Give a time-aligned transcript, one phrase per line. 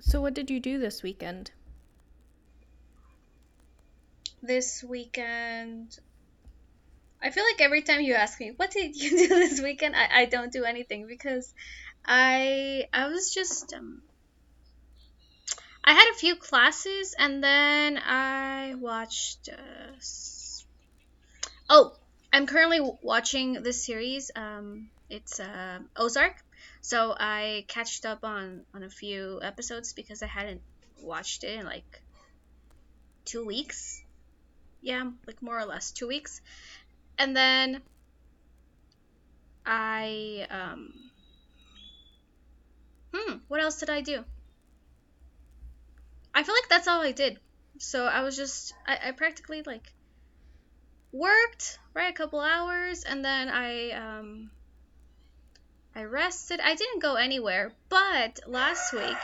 [0.00, 1.50] So, what did you do this weekend?
[4.42, 5.98] This weekend,
[7.22, 9.94] I feel like every time you ask me, what did you do this weekend?
[9.94, 11.52] I, I don't do anything because
[12.04, 14.00] I I was just um,
[15.84, 19.92] I had a few classes and then I watched uh,
[21.68, 21.94] Oh,
[22.32, 24.30] I'm currently watching this series.
[24.34, 26.36] Um it's uh, Ozark.
[26.80, 30.62] So I catched up on on a few episodes because I hadn't
[31.02, 32.02] watched it in like
[33.26, 34.02] 2 weeks.
[34.80, 36.40] Yeah, like more or less 2 weeks.
[37.18, 37.82] And then
[39.66, 40.92] I um
[43.14, 44.24] hmm, what else did I do?
[46.34, 47.38] I feel like that's all I did.
[47.78, 49.92] So I was just I, I practically like
[51.12, 54.50] worked right a couple hours and then I um
[55.94, 56.60] I rested.
[56.60, 59.16] I didn't go anywhere, but last week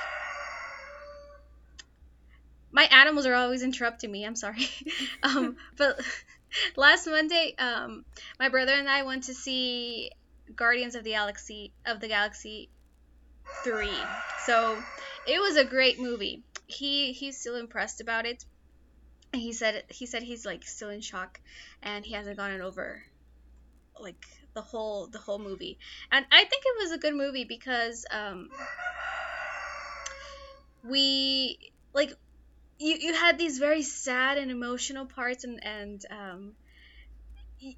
[2.77, 4.25] my animals are always interrupting me.
[4.25, 4.69] I'm sorry.
[5.23, 5.99] um but
[6.77, 8.05] last Monday um
[8.39, 10.11] my brother and I went to see
[10.55, 12.69] Guardians of the Galaxy of the Galaxy
[13.65, 13.89] 3.
[14.45, 14.79] So
[15.27, 16.43] it was a great movie.
[16.67, 18.45] He he's still impressed about it.
[19.33, 21.41] And he said he said he's like still in shock
[21.83, 23.03] and he hasn't gotten over
[23.99, 24.27] like
[24.57, 25.79] the whole the whole movie.
[26.11, 28.49] And I think it was a good movie because um
[30.83, 31.59] we
[31.93, 32.11] like
[32.79, 36.53] you you had these very sad and emotional parts and and um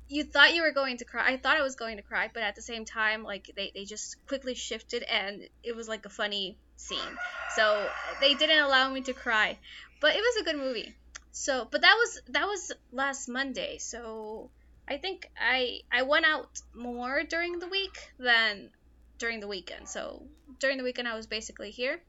[0.08, 1.32] you thought you were going to cry.
[1.32, 3.84] I thought I was going to cry, but at the same time, like they, they
[3.84, 7.16] just quickly shifted and it was like a funny scene.
[7.54, 7.86] So
[8.20, 9.56] they didn't allow me to cry,
[10.00, 10.94] but it was a good movie.
[11.32, 13.78] So, but that was that was last Monday.
[13.78, 14.50] So
[14.88, 18.70] I think I I went out more during the week than
[19.18, 19.88] during the weekend.
[19.88, 20.24] So
[20.58, 22.00] during the weekend I was basically here,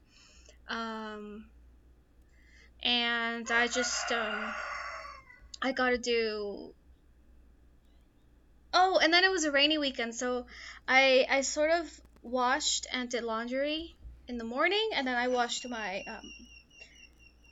[0.68, 1.46] um,
[2.82, 4.54] and I just um,
[5.60, 6.72] I got to do
[8.72, 10.46] Oh, and then it was a rainy weekend, so
[10.86, 13.96] I I sort of washed and did laundry
[14.28, 16.32] in the morning, and then I washed my um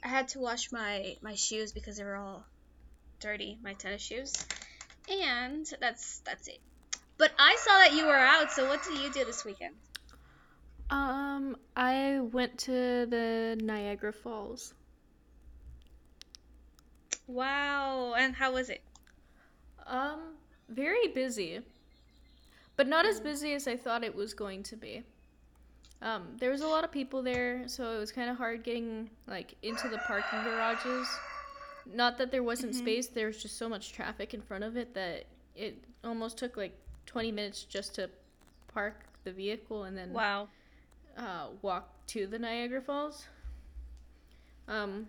[0.02, 2.46] I had to wash my my shoes because they were all
[3.20, 4.32] dirty, my tennis shoes.
[5.10, 6.60] And that's that's it.
[7.16, 9.74] But I saw that you were out, so what did you do this weekend?
[10.90, 14.74] Um, I went to the Niagara Falls.
[17.26, 18.82] Wow, and how was it?
[19.86, 20.36] Um,
[20.68, 21.60] very busy,
[22.76, 25.02] but not as busy as I thought it was going to be.
[26.00, 29.10] Um, there was a lot of people there, so it was kind of hard getting
[29.26, 31.08] like into the parking garages.
[31.90, 32.78] Not that there wasn't Mhm.
[32.78, 36.56] space, there was just so much traffic in front of it that it almost took
[36.56, 36.72] like
[37.06, 38.10] 20 minutes just to
[38.68, 40.48] park the vehicle and then Wow.
[41.16, 43.26] uh, walk to the Niagara Falls.
[44.68, 45.08] Um,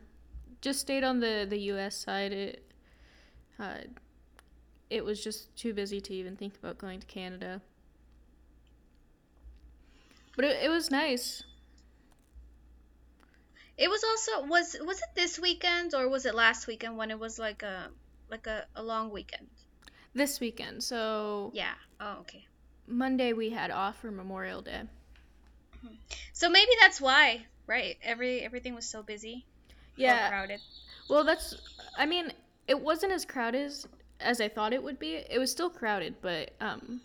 [0.61, 1.95] just stayed on the the U.S.
[1.95, 2.31] side.
[2.31, 2.71] It
[3.59, 3.81] uh,
[4.89, 7.61] it was just too busy to even think about going to Canada.
[10.35, 11.43] But it, it was nice.
[13.79, 17.19] It was also was was it this weekend or was it last weekend when it
[17.19, 17.89] was like a
[18.29, 19.47] like a, a long weekend?
[20.13, 21.73] This weekend, so Yeah.
[22.01, 22.45] Oh, okay.
[22.87, 24.81] Monday we had off for Memorial Day.
[26.33, 27.97] So maybe that's why, right?
[28.03, 29.45] Every everything was so busy.
[29.95, 30.59] Yeah, crowded.
[31.09, 31.55] well, that's.
[31.97, 32.33] I mean,
[32.67, 33.87] it wasn't as crowded as,
[34.19, 35.15] as I thought it would be.
[35.15, 36.99] It was still crowded, but um,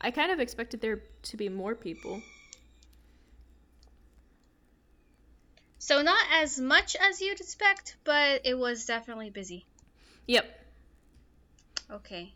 [0.00, 2.22] I kind of expected there to be more people.
[5.78, 9.64] So not as much as you'd expect, but it was definitely busy.
[10.26, 10.46] Yep.
[11.90, 12.32] Okay.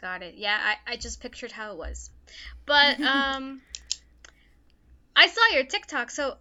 [0.00, 0.34] Got it.
[0.36, 2.10] Yeah, I, I just pictured how it was.
[2.66, 3.62] But um
[5.14, 6.36] I saw your TikTok, so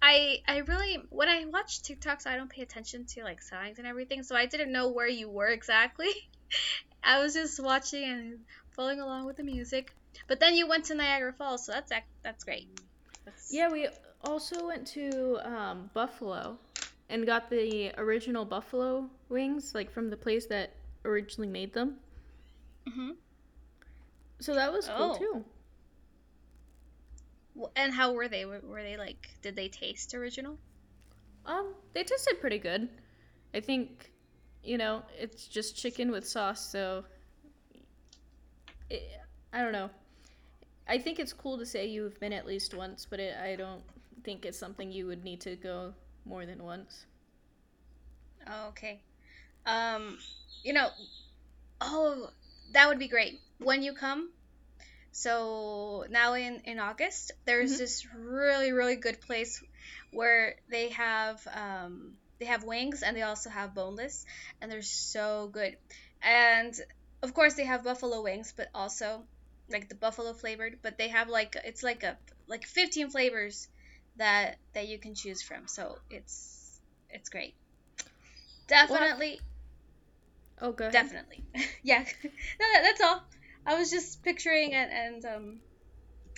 [0.00, 3.86] I I really when I watch TikToks I don't pay attention to like signs and
[3.86, 6.10] everything, so I didn't know where you were exactly.
[7.02, 8.38] I was just watching and
[8.76, 9.92] following along with the music.
[10.28, 11.90] But then you went to Niagara Falls, so that's
[12.22, 12.68] that's great.
[13.24, 13.88] That's, Yeah, we
[14.24, 16.58] also went to um, Buffalo
[17.08, 20.74] and got the original buffalo wings, like from the place that
[21.04, 21.96] originally made them.
[22.86, 23.16] Mhm.
[24.40, 25.18] So that was cool Oh.
[25.18, 25.44] too.
[27.54, 28.44] W- And how were they?
[28.44, 30.56] Were, were they like did they taste original?
[31.46, 32.88] Um, they tasted pretty good.
[33.54, 34.12] I think,
[34.62, 37.04] you know, it's just chicken with sauce, so
[38.88, 39.02] it,
[39.52, 39.90] I don't know.
[40.86, 43.82] I think it's cool to say you've been at least once, but it, I don't
[44.24, 45.94] think it's something you would need to go
[46.24, 47.06] more than once.
[48.46, 49.00] Oh, okay.
[49.66, 50.18] Um,
[50.62, 50.88] you know,
[51.80, 52.30] oh,
[52.72, 53.40] that would be great.
[53.58, 54.30] When you come,
[55.12, 57.78] So now in in August, there's Mhm.
[57.78, 59.62] this really really good place
[60.12, 64.24] where they have um, they have wings and they also have boneless,
[64.60, 65.76] and they're so good.
[66.22, 66.74] And
[67.22, 69.24] of course they have buffalo wings, but also
[69.70, 70.78] like the buffalo flavored.
[70.82, 72.18] But they have like it's like a
[72.48, 73.68] like 15 flavors
[74.20, 75.66] that that you can choose from.
[75.66, 76.80] So it's
[77.10, 77.56] it's great.
[78.68, 79.40] Definitely,
[80.60, 80.92] Oh, good.
[80.92, 81.44] definitely.
[81.82, 82.04] yeah.
[82.24, 82.30] no,
[82.74, 83.22] that, that's all.
[83.66, 85.60] I was just picturing and and um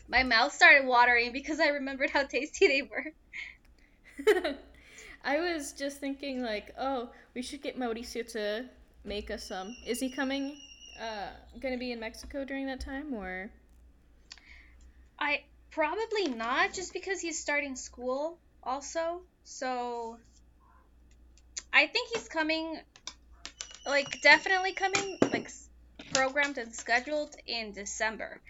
[0.08, 3.12] my mouth started watering because I remembered how tasty they were.
[5.24, 8.66] I was just thinking like, oh, we should get Mauricio to
[9.04, 9.76] make us some.
[9.86, 10.56] Is he coming?
[11.00, 11.30] Uh,
[11.60, 13.50] gonna be in Mexico during that time, or
[15.18, 19.22] I probably not just because he's starting school also.
[19.42, 20.18] So
[21.72, 22.78] I think he's coming
[23.86, 25.50] like definitely coming like
[26.14, 28.40] programmed and scheduled in December.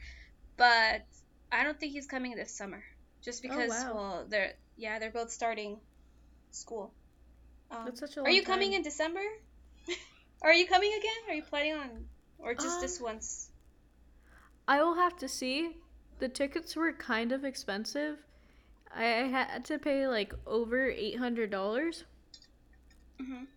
[0.57, 1.03] But
[1.51, 2.83] I don't think he's coming this summer
[3.23, 3.95] just because oh, wow.
[3.95, 5.79] well they're yeah, they're both starting
[6.51, 6.93] school.
[7.71, 8.79] Um, that's such a are you coming time.
[8.79, 9.23] in December?
[10.43, 11.31] are you coming again?
[11.31, 12.05] Are you planning on
[12.39, 13.51] or just this Um, once?
[14.69, 15.77] I will have to see.
[16.23, 18.17] The tickets were kind of expensive.
[18.95, 22.05] I had to pay like over eight hundred dollars
[23.19, 23.49] Mhm.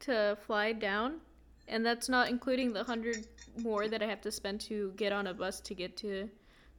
[0.00, 1.20] to fly down,
[1.66, 3.28] and that's not including the hundred
[3.58, 6.30] more that I have to spend to get on a bus to get to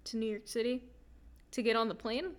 [0.05, 0.81] to New York City,
[1.51, 2.35] to get on the plane.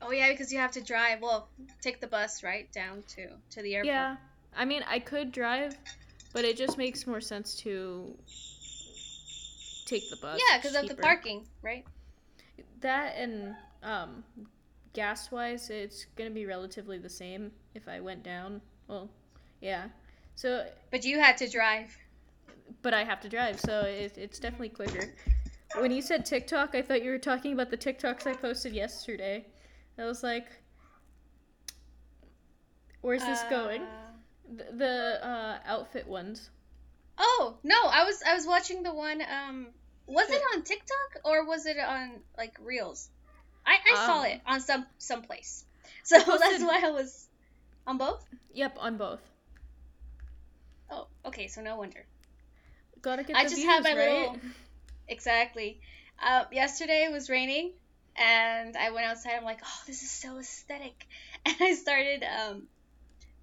[0.00, 1.20] Oh yeah, because you have to drive.
[1.20, 1.48] Well,
[1.80, 3.86] take the bus right down to to the airport.
[3.88, 4.16] Yeah,
[4.54, 5.76] I mean I could drive,
[6.32, 8.16] but it just makes more sense to
[9.88, 10.40] take the bus.
[10.50, 11.84] Yeah, because of the parking, right?
[12.80, 14.24] That and um,
[14.92, 18.60] gas wise, it's gonna be relatively the same if I went down.
[18.86, 19.10] Well,
[19.60, 19.88] yeah.
[20.36, 21.96] So, But you had to drive.
[22.82, 25.12] but I have to drive, so it, it's definitely quicker.
[25.78, 29.44] When you said TikTok, I thought you were talking about the TikToks I posted yesterday.
[29.98, 30.46] I was like,
[33.00, 34.12] "Where's this going?" Uh,
[34.56, 36.50] The, the uh, outfit ones.
[37.18, 39.20] Oh no, I was I was watching the one.
[39.22, 39.68] Um,
[40.08, 43.08] was it on TikTok or was it on like Reels?
[43.66, 45.64] I, I saw Um, it on some some place.
[46.04, 47.28] So posted- that's why I was
[47.86, 48.24] on both.
[48.54, 49.20] Yep, on both.
[50.90, 51.48] Oh, okay.
[51.48, 52.04] So no wonder.
[53.02, 54.20] Gotta get I just views, have my right?
[54.30, 54.40] little-
[55.08, 55.80] Exactly.
[56.22, 57.72] Uh, yesterday it was raining,
[58.16, 59.34] and I went outside.
[59.36, 61.06] I'm like, oh, this is so aesthetic,
[61.46, 62.64] and I started um,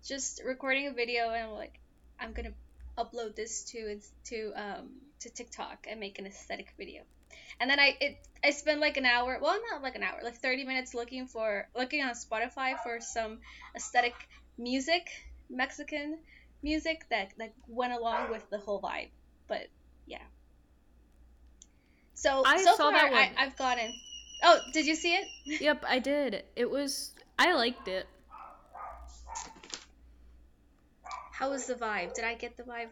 [0.05, 1.79] just recording a video, and I'm like,
[2.19, 2.53] I'm gonna
[2.97, 4.89] upload this to to um
[5.21, 7.03] to TikTok and make an aesthetic video.
[7.59, 10.35] And then I it I spent like an hour, well not like an hour, like
[10.35, 13.39] 30 minutes looking for looking on Spotify for some
[13.75, 14.13] aesthetic
[14.57, 15.07] music,
[15.49, 16.19] Mexican
[16.61, 19.09] music that that went along with the whole vibe.
[19.47, 19.67] But
[20.05, 20.25] yeah.
[22.13, 23.43] So I so saw far that I.
[23.43, 23.93] I've gotten.
[24.43, 25.61] Oh, did you see it?
[25.61, 26.43] Yep, I did.
[26.55, 27.13] It was.
[27.37, 28.07] I liked it.
[31.31, 32.13] How was the vibe?
[32.13, 32.87] Did I get the vibe?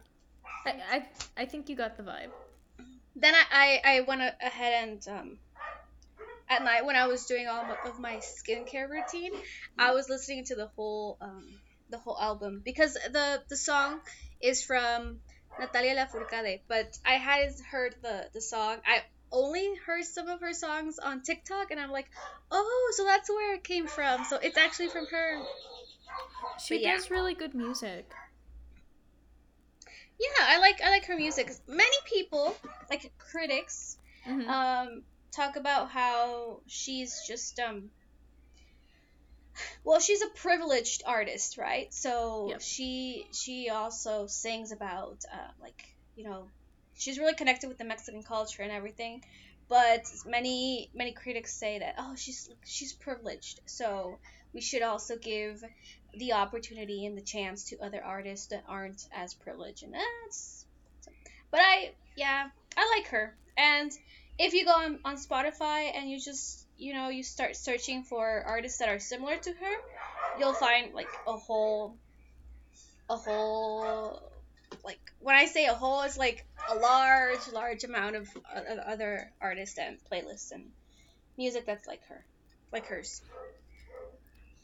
[0.65, 1.05] I, I,
[1.37, 2.31] I think you got the vibe.
[3.15, 5.37] Then I, I, I went ahead and um,
[6.49, 9.31] at night when I was doing all of my skincare routine,
[9.77, 11.45] I was listening to the whole um,
[11.89, 13.99] the whole album because the the song
[14.41, 15.19] is from
[15.59, 18.77] Natalia Lafourcade, but I hadn't heard the the song.
[18.85, 19.01] I
[19.31, 22.09] only heard some of her songs on TikTok, and I'm like,
[22.51, 24.23] oh, so that's where it came from.
[24.25, 25.41] So it's actually from her.
[26.63, 26.95] She yeah.
[26.95, 28.11] does really good music.
[30.19, 31.51] Yeah, I like I like her music.
[31.67, 32.55] Many people,
[32.89, 34.47] like critics, Mhm.
[34.47, 37.89] um, talk about how she's just um
[39.83, 42.61] well she's a privileged artist right so Yep.
[42.61, 45.83] she she also sings about uh, like
[46.15, 46.49] you know
[46.95, 49.21] she's really connected with the mexican culture and everything
[49.69, 54.17] but many many critics say that oh she's she's privileged so
[54.53, 55.63] we should also give
[56.17, 60.65] the opportunity and the chance to other artists that aren't as privileged and that's
[61.51, 63.91] but i yeah i like her and
[64.39, 68.43] if you go on, on Spotify and you just you know you start searching for
[68.45, 69.75] artists that are similar to her,
[70.39, 71.95] you'll find like a whole
[73.09, 74.21] a whole
[74.83, 79.31] like when I say a whole, it's like a large large amount of, of other
[79.39, 80.71] artists and playlists and
[81.37, 82.25] music that's like her,
[82.71, 83.21] like hers.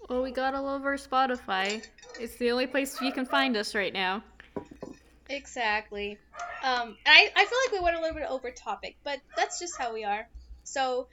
[0.10, 1.86] Well, we got all over Spotify.
[2.20, 4.24] It's the only place you can find us right now.
[5.30, 6.18] Exactly.
[6.64, 9.78] Um, I, I feel like we went a little bit over topic, but that's just
[9.78, 10.28] how we are.
[10.64, 11.08] So,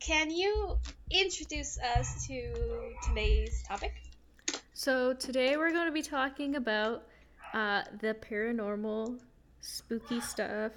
[0.00, 0.78] can you
[1.12, 2.52] introduce us to
[3.06, 3.92] today's topic?
[4.72, 7.04] So today we're going to be talking about
[7.54, 9.20] uh, the paranormal,
[9.60, 10.72] spooky stuff,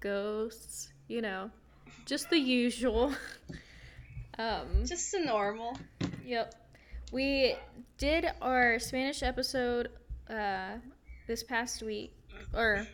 [0.00, 1.50] ghosts, you know,
[2.06, 3.12] just the usual.
[4.38, 5.78] um, Just the normal.
[6.24, 6.63] Yep.
[7.12, 7.56] We
[7.98, 9.88] did our Spanish episode
[10.28, 10.78] uh,
[11.26, 12.12] this past week,
[12.52, 12.86] or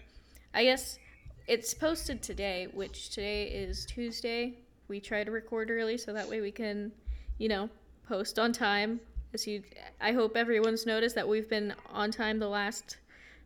[0.54, 0.98] I guess
[1.46, 4.58] it's posted today, which today is Tuesday.
[4.88, 6.92] We try to record early so that way we can,
[7.38, 7.70] you know,
[8.08, 9.00] post on time.
[9.32, 9.62] As you,
[10.00, 12.98] I hope everyone's noticed that we've been on time the last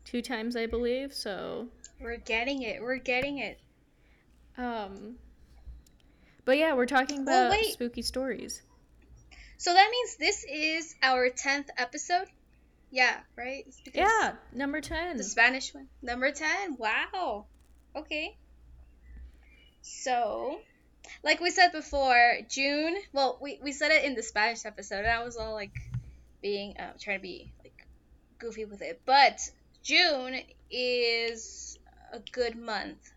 [0.04, 1.12] two times, I believe.
[1.12, 1.68] So,
[2.00, 2.82] We're getting it.
[2.82, 3.60] We're getting it.
[4.58, 5.16] um,
[6.46, 8.62] but yeah, we're talking about spooky stories.
[9.56, 12.26] So that means this is our 10th episode?
[12.90, 13.66] Yeah, right?
[13.92, 15.16] Yeah, number ten.
[15.16, 15.88] The Spanish one.
[16.02, 16.76] Number 10.
[16.78, 17.46] Wow.
[17.96, 18.36] Okay.
[19.82, 20.58] So,
[21.22, 25.08] like we said before, June, well, we, we said it in the Spanish episode, and
[25.08, 25.74] I was all like
[26.40, 27.86] being, uh, trying to be like
[28.38, 29.00] goofy with it.
[29.04, 29.40] But
[29.82, 31.78] June is
[32.12, 33.12] a good month.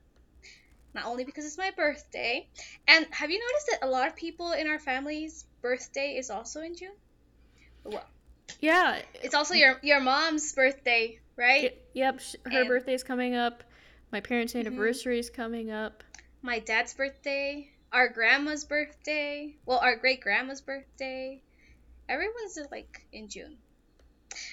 [0.97, 2.47] Not only because it's my birthday,
[2.87, 6.61] and have you noticed that a lot of people in our family's birthday is also
[6.61, 6.95] in June?
[7.83, 8.03] Well,
[8.61, 11.77] Yeah, it's also your your mom's birthday, right?
[11.93, 13.63] Yep, her And- birthday's coming up.
[14.11, 14.61] My parents' Mhm.
[14.61, 16.03] anniversary is coming up.
[16.41, 21.41] my dad's birthday, our grandma's birthday, well, our great grandma's birthday.
[22.09, 23.57] Everyone's like in June.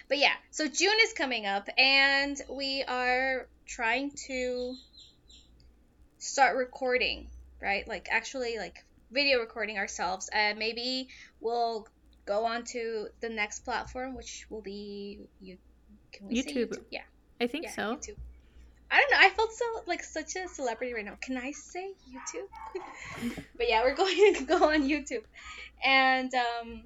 [0.08, 4.76] But yeah, so June is coming up, and we are trying to
[6.24, 7.26] start recording,
[7.60, 7.86] right?
[7.86, 11.08] Like actually, like video recording ourselves, and maybe
[11.40, 11.86] we'll
[12.26, 15.58] go on to the next platform, which will be you.
[16.12, 16.68] Can we say YouTube.
[16.68, 16.82] YouTube?
[16.90, 17.02] Yeah.
[17.40, 17.82] I think yeah, so.
[17.96, 18.16] YouTube.
[18.90, 19.18] I don't know.
[19.26, 21.16] I felt so like such a celebrity right now.
[21.20, 23.34] Can I say YouTube?
[23.56, 25.24] but yeah, we're going to go on YouTube,
[25.84, 26.82] and um,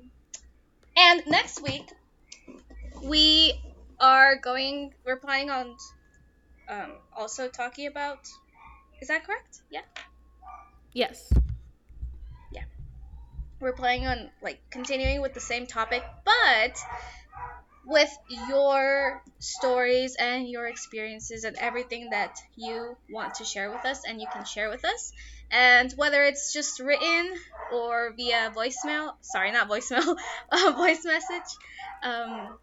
[0.96, 1.86] and next week
[3.02, 3.60] we
[4.00, 4.94] are going.
[5.04, 5.76] We're planning on
[6.68, 8.26] um also talking about.
[9.00, 9.60] Is that correct?
[9.70, 9.82] Yeah.
[10.92, 11.32] Yes.
[12.52, 12.64] Yeah.
[13.60, 16.76] We're planning on like continuing with the same topic, but
[17.86, 18.10] with
[18.48, 24.20] your stories and your experiences and everything that you want to share with us and
[24.20, 25.12] you can share with us.
[25.50, 27.32] And whether it's just written
[27.72, 30.16] or via voicemail, sorry, not voicemail,
[30.52, 31.56] a voice message,
[32.02, 32.58] um,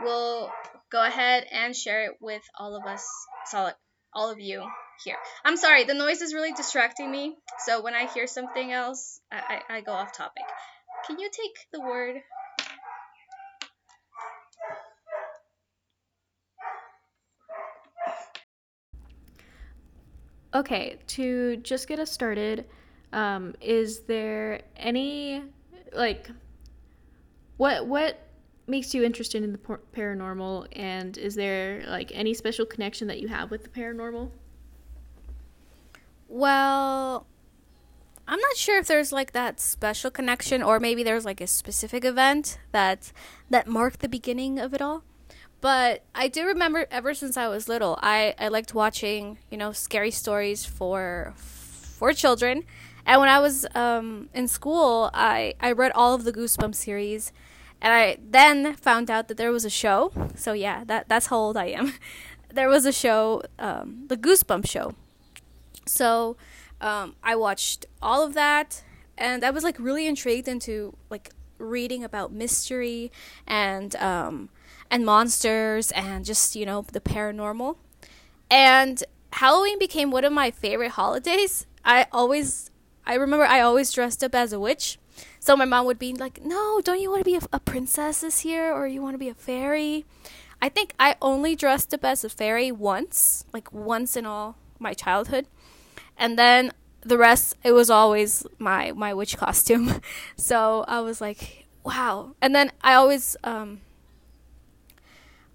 [0.00, 0.52] we'll
[0.90, 3.08] go ahead and share it with all of us,
[4.12, 4.62] all of you
[5.02, 5.16] here.
[5.44, 7.36] I'm sorry, the noise is really distracting me.
[7.64, 10.44] So when I hear something else, I, I, I go off topic.
[11.06, 12.16] Can you take the word?
[20.54, 22.66] Okay, to just get us started,
[23.12, 25.42] um, is there any
[25.92, 26.30] like
[27.56, 28.20] what what
[28.66, 33.28] makes you interested in the paranormal and is there like any special connection that you
[33.28, 34.30] have with the paranormal?
[36.34, 37.28] Well,
[38.26, 42.04] I'm not sure if there's like that special connection or maybe there's like a specific
[42.04, 43.12] event that
[43.50, 45.04] that marked the beginning of it all.
[45.60, 49.70] But I do remember ever since I was little, I, I liked watching, you know,
[49.70, 52.64] scary stories for for children.
[53.06, 57.32] And when I was um, in school, I, I read all of the Goosebumps series.
[57.80, 60.10] And I then found out that there was a show.
[60.34, 61.92] So yeah, that that's how old I am.
[62.52, 64.96] there was a show, um, the Goosebumps show.
[65.86, 66.36] So
[66.80, 68.82] um, I watched all of that,
[69.16, 73.12] and I was like really intrigued into like reading about mystery
[73.46, 74.48] and um,
[74.90, 77.76] and monsters and just you know the paranormal.
[78.50, 81.66] And Halloween became one of my favorite holidays.
[81.84, 82.70] I always,
[83.06, 84.98] I remember I always dressed up as a witch.
[85.38, 88.20] So my mom would be like, "No, don't you want to be a, a princess
[88.20, 90.04] this year, or you want to be a fairy?"
[90.60, 94.94] I think I only dressed up as a fairy once, like once in all my
[94.94, 95.46] childhood
[96.16, 100.00] and then the rest it was always my my witch costume.
[100.36, 102.34] So i was like wow.
[102.40, 103.80] And then i always um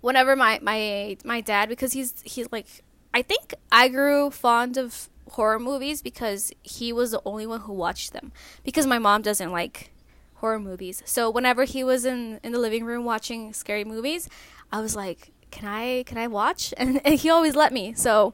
[0.02, 2.68] whenever my my my dad because he's he's like
[3.14, 7.74] i think i grew fond of horror movies because he was the only one who
[7.74, 8.32] watched them.
[8.64, 9.92] Because my mom doesn't like
[10.36, 11.04] horror movies.
[11.06, 14.30] So whenever he was in in the living room watching scary movies
[14.72, 16.74] i was like can i can i watch?
[16.78, 17.94] And, and he always let me.
[17.94, 18.34] So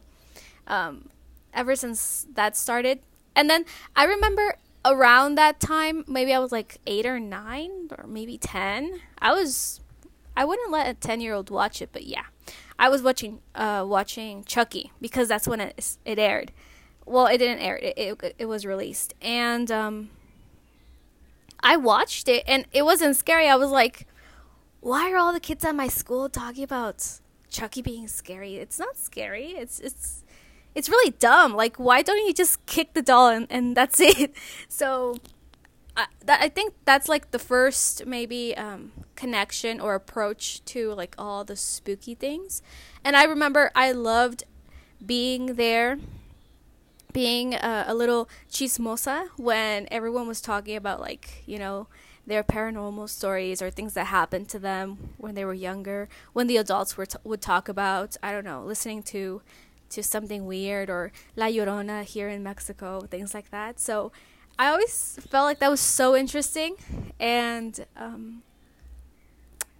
[0.67, 1.09] um
[1.55, 2.99] ever since that started.
[3.35, 8.05] And then I remember around that time, maybe I was like eight or nine, or
[8.05, 9.01] maybe 10.
[9.19, 9.81] I was,
[10.37, 12.25] I wouldn't let a 10 year old watch it, but yeah.
[12.77, 16.51] I was watching, uh, watching Chucky because that's when it, it aired.
[17.05, 19.13] Well, it didn't air, it, it, it was released.
[19.21, 20.09] And, um,
[21.61, 23.47] I watched it and it wasn't scary.
[23.47, 24.07] I was like,
[24.81, 27.19] why are all the kids at my school talking about
[27.49, 28.57] Chucky being scary?
[28.57, 29.51] It's not scary.
[29.51, 30.24] It's, it's,
[30.75, 31.55] it's really dumb.
[31.55, 34.35] Like, why don't you just kick the doll and, and that's it?
[34.67, 35.17] So,
[35.97, 41.15] I, that, I think that's like the first maybe um, connection or approach to like
[41.17, 42.61] all the spooky things.
[43.03, 44.43] And I remember I loved
[45.03, 45.99] being there,
[47.13, 51.87] being a, a little chismosa when everyone was talking about like, you know,
[52.27, 56.09] their paranormal stories or things that happened to them when they were younger.
[56.33, 59.41] When the adults were t- would talk about, I don't know, listening to
[59.95, 63.79] to something weird or La Llorona here in Mexico, things like that.
[63.79, 64.11] So
[64.57, 66.75] I always felt like that was so interesting,
[67.19, 68.43] and um,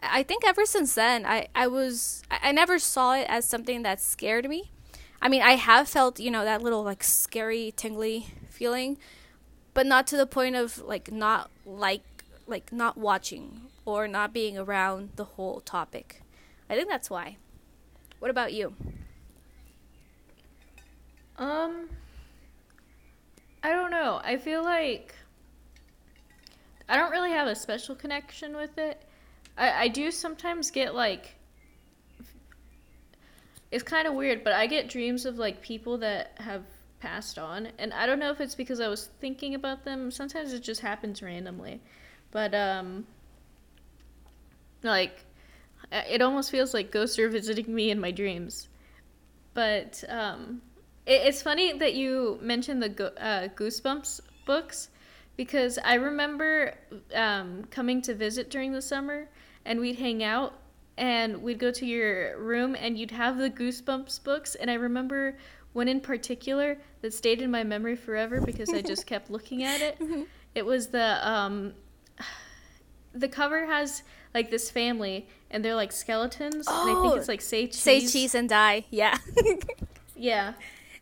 [0.04, 4.02] I think ever since then, I I was I never saw it as something that
[4.02, 4.72] scared me.
[5.22, 8.98] I mean, I have felt you know that little like scary, tingly feeling,
[9.74, 12.04] but not to the point of like not like
[12.46, 16.22] like not watching or not being around the whole topic.
[16.70, 17.38] I think that's why.
[18.20, 18.76] What about you?
[21.38, 21.90] Um,
[23.64, 24.22] I don't know.
[24.24, 25.16] I feel like
[26.88, 29.02] I don't really have a special connection with it.
[29.58, 31.36] I, I do sometimes get like
[33.72, 36.64] it's kind of weird, but I get dreams of like people that have
[37.00, 40.12] passed on, and I don't know if it's because I was thinking about them.
[40.12, 41.82] Sometimes it just happens randomly,
[42.32, 43.06] but um,
[44.84, 45.26] like
[45.92, 48.70] it almost feels like ghosts are visiting me in my dreams.
[49.54, 50.62] But um,
[51.08, 54.90] it's funny that you mentioned the go- uh, Goosebumps books
[55.38, 56.74] because I remember
[57.14, 59.28] um, coming to visit during the summer
[59.66, 60.54] and we'd hang out
[60.98, 64.56] and we'd go to your room and you'd have the Goosebumps books.
[64.56, 65.38] And I remember
[65.74, 69.82] one in particular that stayed in my memory forever because I just kept looking at
[69.82, 69.98] it.
[70.56, 71.74] It was the um,
[73.14, 77.28] the cover has like this family and they're like skeletons and I think Oh, it's
[77.28, 77.80] like say cheese.
[77.82, 78.86] Say cheese and die.
[78.90, 79.18] Yeah.
[80.18, 80.54] Yeah.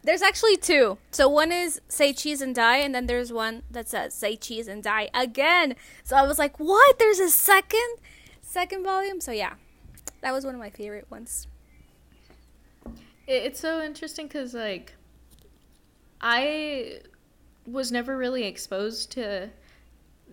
[0.03, 0.97] There's actually two.
[1.11, 4.67] So one is say cheese and die, and then there's one that says say cheese
[4.67, 5.75] and die again.
[6.03, 6.99] So I was like, what?
[6.99, 7.95] There's a second,
[8.41, 9.21] second volume.
[9.21, 9.53] So yeah,
[10.21, 11.47] that was one of my favorite ones.
[13.25, 14.93] It's so interesting because like
[16.19, 16.99] I
[17.65, 19.49] was never really exposed to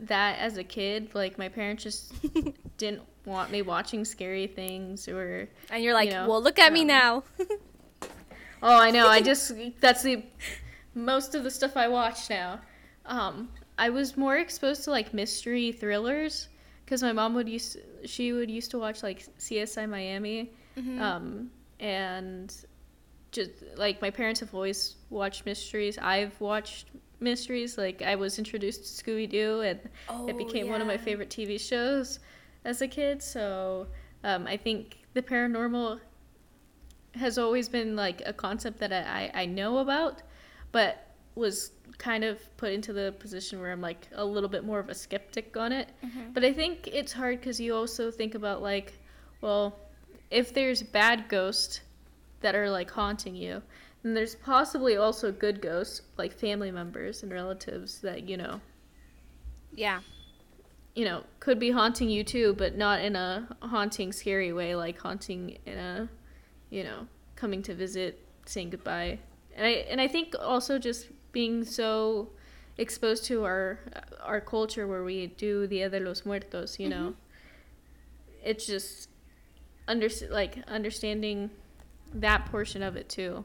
[0.03, 1.15] that as a kid.
[1.15, 2.13] Like my parents just
[2.77, 6.73] didn't want me watching scary things or And you're like, You know, well, look at
[6.73, 7.25] me um, now.
[8.63, 10.23] oh I know I just that's the
[10.95, 12.61] most of the stuff I watch now.
[13.07, 16.49] Um, I was more exposed to like mystery thrillers
[16.85, 20.51] because my mom would use she would used to watch like CSI Miami,
[21.01, 22.55] um, and
[23.33, 25.99] just like my parents have always watched mysteries.
[25.99, 26.89] I've watched
[27.21, 27.79] mysteries.
[27.79, 31.31] Like I was introduced to Scooby Doo, and Oh, it became one of my favorite
[31.31, 32.19] TV shows
[32.65, 33.23] as a kid.
[33.23, 33.87] So
[34.25, 36.01] um, I think the paranormal
[37.15, 40.23] has always been like a concept that I, I, know about,
[40.73, 44.79] but was kind of put into the position where I'm like a little bit more
[44.79, 45.89] of a skeptic on it.
[46.05, 46.33] Mm-hmm.
[46.33, 48.99] But I think it's hard because you also think about like,
[49.41, 49.77] well,
[50.31, 51.81] if there's bad ghosts
[52.41, 53.63] that are like haunting you,
[54.03, 58.61] then there's possibly also good ghosts like family members and relatives that you know
[59.75, 60.01] yeah.
[60.95, 65.01] you know, could be haunting you too, but not in a haunting, scary way, like
[65.01, 66.09] haunting in a,
[66.71, 67.07] you know,
[67.37, 69.19] coming to visit, saying goodbye.
[69.55, 72.31] And I and I think also just being so
[72.79, 73.79] exposed to our
[74.23, 78.49] our culture where we do Dia de los Muertos, you know, mm-hmm.
[78.49, 79.09] it's just
[79.89, 81.51] under like understanding
[82.15, 83.45] that portion of it too.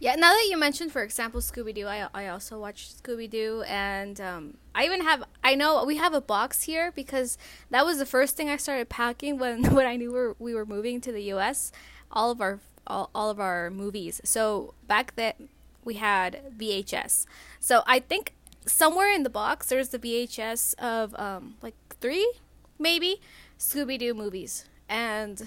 [0.00, 3.62] Yeah, now that you mentioned, for example, Scooby Doo, I, I also watched Scooby Doo,
[3.68, 7.36] and um, I even have I know we have a box here because
[7.68, 10.54] that was the first thing I started packing when when I knew we were, we
[10.54, 11.70] were moving to the U.S.
[12.10, 14.22] All of our all, all of our movies.
[14.24, 15.50] So back then
[15.84, 17.26] we had VHS.
[17.60, 18.32] So I think
[18.64, 22.32] somewhere in the box there's the VHS of um, like three
[22.78, 23.20] maybe
[23.58, 25.46] Scooby Doo movies, and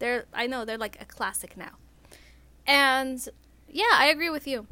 [0.00, 1.76] they're I know they're like a classic now,
[2.66, 3.26] and
[3.68, 4.66] yeah, I agree with you.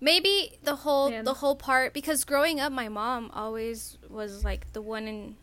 [0.00, 4.82] Maybe the whole the whole part because growing up, my mom always was like the
[4.82, 5.36] one in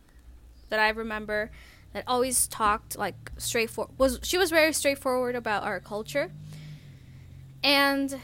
[0.68, 1.50] that I remember
[1.92, 3.98] that always talked like straightforward.
[3.98, 6.30] Was she was very straightforward about our culture,
[7.64, 8.20] and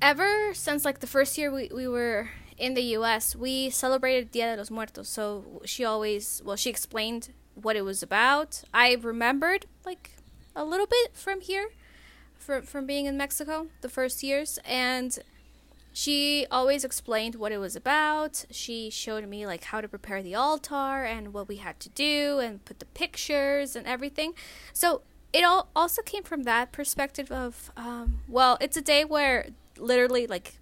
[0.00, 4.54] ever since like the first year we, we were in the U.S., we celebrated Dia
[4.54, 5.08] de los Muertos.
[5.08, 8.62] So she always well she explained what it was about.
[8.72, 10.10] I remembered like
[10.56, 11.68] a little bit from here
[12.42, 15.18] from from being in Mexico the first years and
[15.92, 18.46] she always explained what it was about.
[18.50, 22.38] She showed me like how to prepare the altar and what we had to do
[22.38, 24.32] and put the pictures and everything.
[24.72, 25.02] So
[25.34, 30.26] it all also came from that perspective of um, well, it's a day where literally
[30.26, 30.58] like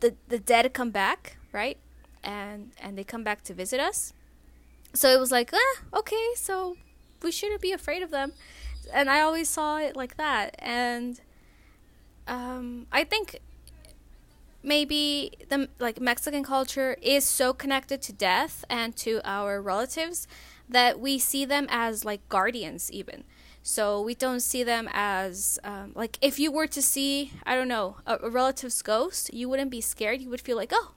[0.00, 1.76] the the dead come back, right?
[2.22, 4.14] And and they come back to visit us.
[4.94, 6.76] So it was like, ah, okay, so
[7.22, 8.32] we shouldn't be afraid of them.
[8.92, 10.54] And I always saw it like that.
[10.58, 11.20] And
[12.26, 13.40] um, I think
[14.62, 20.26] maybe the like Mexican culture is so connected to death and to our relatives
[20.68, 23.24] that we see them as like guardians even
[23.66, 27.66] so we don't see them as um, like if you were to see I don't
[27.66, 30.20] know a, a, relative's ghost, you wouldn't be scared.
[30.20, 30.92] You would feel like oh,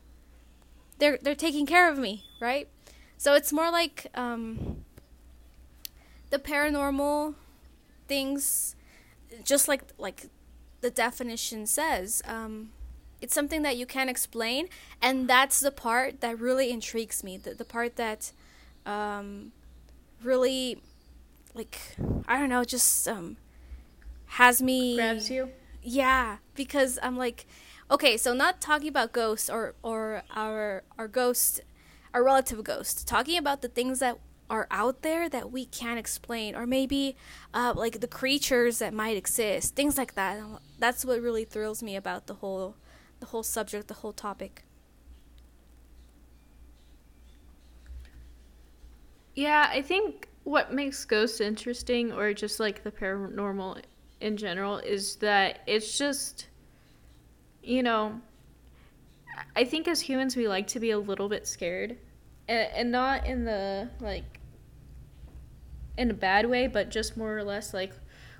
[1.00, 2.67] they're they're taking care of me, right?
[3.17, 4.84] So it's more like um,
[6.30, 7.36] the paranormal
[8.08, 8.76] things,
[9.43, 10.28] just like like
[10.82, 12.22] the definition says.
[12.26, 12.72] Um,
[13.22, 14.67] it's something that you can't explain,
[15.02, 17.38] and that's the part that really intrigues me.
[17.38, 18.32] The the part that
[18.86, 19.52] um,
[20.24, 20.82] really
[21.54, 21.80] like
[22.28, 23.38] I don't know, just um
[24.28, 25.50] has me grabs you.
[25.84, 27.46] Yeah, because I'm like,
[27.89, 31.62] okay, so not talking about ghosts or or our our ghost,
[32.13, 34.17] our relative ghost, talking about the things that
[34.49, 37.15] are out there that we can't explain, or maybe
[37.53, 40.41] uh, like the creatures that might exist, things like that.
[40.79, 42.75] That's what really thrills me about the whole
[43.19, 44.63] the whole subject, the whole topic.
[49.36, 53.81] Yeah, I think what makes ghosts interesting or just like the paranormal
[54.21, 56.47] in general is that it's just
[57.62, 58.19] you know
[59.57, 61.97] i think as humans we like to be a little bit scared
[62.47, 64.39] and, and not in the like
[65.97, 67.91] in a bad way but just more or less like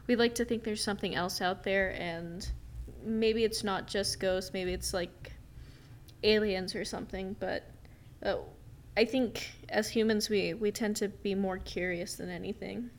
[0.08, 2.52] we like to think there's something else out there and
[3.04, 5.34] maybe it's not just ghosts maybe it's like
[6.24, 7.70] aliens or something but
[8.24, 8.38] uh,
[8.98, 12.90] I think as humans we we tend to be more curious than anything.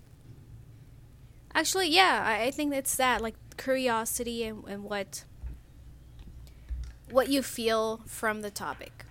[1.52, 5.24] Actually, yeah, I, I think it's that like curiosity and, and what
[7.10, 9.06] what you feel from the topic?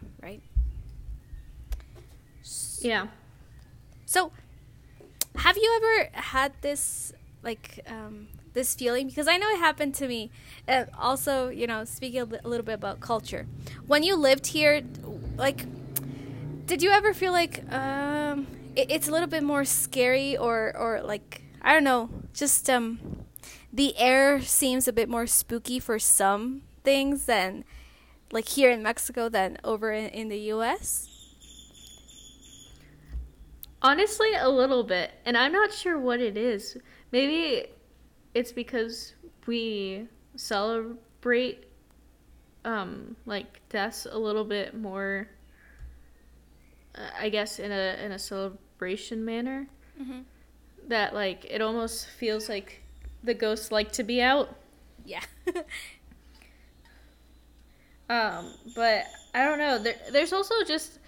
[2.82, 3.08] Yeah.
[4.06, 4.32] So,
[5.36, 7.14] have you ever had this
[7.44, 9.08] like um, this feeling?
[9.08, 10.32] Because I know it happened to me.
[10.68, 13.48] And also, you know, speaking a, bit, a little bit about culture,
[13.86, 14.82] when you lived here,
[15.38, 15.66] like
[16.68, 21.02] did you ever feel like um, it, it's a little bit more scary or or
[21.02, 23.00] like I don't know, just um,
[23.72, 27.64] the air seems a bit more spooky for some things than
[28.32, 31.08] like here in Mexico than over in, in the U.S.
[33.82, 36.78] Honestly, a little bit, and I'm not sure what it is.
[37.12, 37.68] Maybe
[38.34, 39.14] it's because
[39.46, 41.66] we celebrate
[42.66, 45.28] um like deaths a little bit more
[47.20, 49.68] I guess in a in a celebration manner.
[50.02, 50.20] Mm-hmm.
[50.88, 52.82] That like it almost feels like
[53.24, 54.56] the ghosts like to be out.
[55.06, 55.22] Yeah.
[58.10, 59.80] um, but I don't know.
[59.80, 61.00] There, there's also just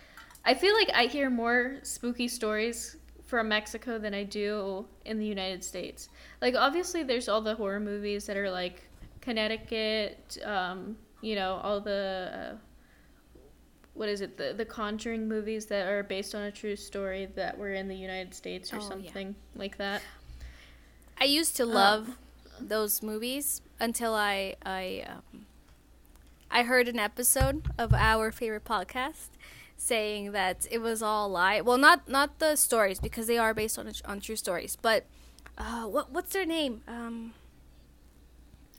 [0.46, 5.26] I feel like I hear more spooky stories from Mexico than I do in the
[5.26, 6.10] United States.
[6.42, 8.88] Like obviously there's all the horror movies that are like
[9.22, 12.56] Connecticut, um, you know, all the uh,
[13.94, 17.58] what is it the the Conjuring movies that are based on a true story that
[17.58, 19.60] were in the United States or oh, something yeah.
[19.60, 20.02] like that.
[21.20, 22.16] I used to love um,
[22.68, 25.46] those movies until I I um,
[26.50, 29.28] I heard an episode of our favorite podcast
[29.80, 31.62] saying that it was all a lie.
[31.62, 35.06] Well, not not the stories because they are based on on true stories, but
[35.58, 36.82] uh, what what's their name?
[36.88, 37.34] Um,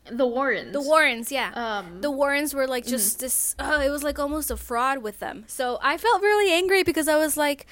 [0.09, 0.73] the Warrens.
[0.73, 1.51] The Warrens, yeah.
[1.53, 3.25] Um, the Warrens were like just mm-hmm.
[3.25, 3.55] this.
[3.59, 5.43] Uh, it was like almost a fraud with them.
[5.47, 7.67] So I felt really angry because I was like,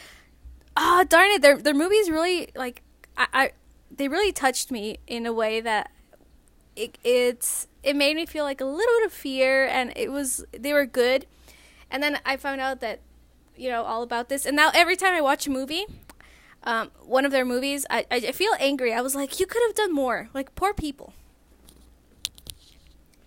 [0.75, 1.41] "Ah, oh, darn it!
[1.41, 2.81] Their their movies really like
[3.17, 3.51] I, I
[3.91, 5.91] they really touched me in a way that
[6.75, 10.45] it it's it made me feel like a little bit of fear, and it was
[10.51, 11.25] they were good.
[11.91, 12.99] And then I found out that
[13.59, 15.85] you know all about this, and now every time I watch a movie.
[16.61, 18.93] Um, one of their movies, I, I feel angry.
[18.93, 20.27] I was like, you could have done more.
[20.33, 21.13] Like, poor people.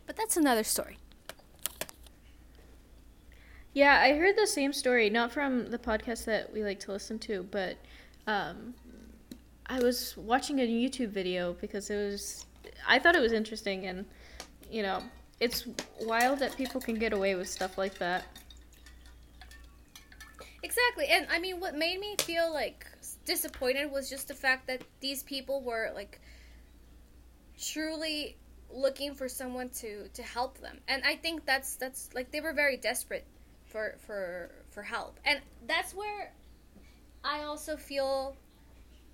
[0.07, 0.99] But that's another story.
[3.73, 7.18] Yeah, I heard the same story, not from the podcast that we like to listen
[7.21, 7.79] to, but
[8.27, 8.75] um,
[9.66, 12.45] I was watching a YouTube video because it was,
[12.87, 14.05] I thought it was interesting, and
[14.71, 15.03] you know,
[15.40, 15.66] it's
[16.03, 18.25] wild that people can get away with stuff like that.
[20.62, 22.87] Exactly, and I mean, what made me feel like
[23.25, 26.20] disappointed was just the fact that these people were like
[27.59, 28.37] truly
[28.70, 30.79] looking for someone to to help them.
[30.88, 33.27] And i think that's that's like they were very desperate
[33.66, 35.18] for for for help.
[35.25, 36.33] And that's where
[37.25, 38.37] i also feel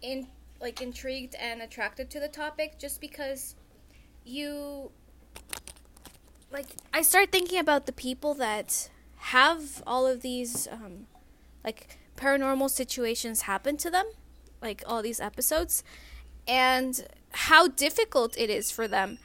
[0.01, 0.27] in
[0.61, 3.55] like intrigued and attracted to the topic just because
[4.25, 4.91] you
[6.51, 11.07] like I start thinking about the people that have all of these um
[11.65, 14.07] like paranormal situations happen to them,
[14.61, 15.83] like all these episodes,
[16.47, 19.19] and how difficult it is for them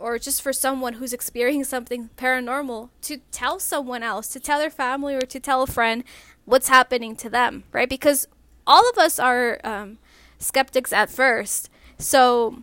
[0.00, 4.70] or just for someone who's experiencing something paranormal to tell someone else, to tell their
[4.70, 6.02] family or to tell a friend
[6.44, 7.88] what's happening to them, right?
[7.88, 8.26] Because
[8.66, 9.98] all of us are um,
[10.38, 11.70] skeptics at first.
[11.98, 12.62] So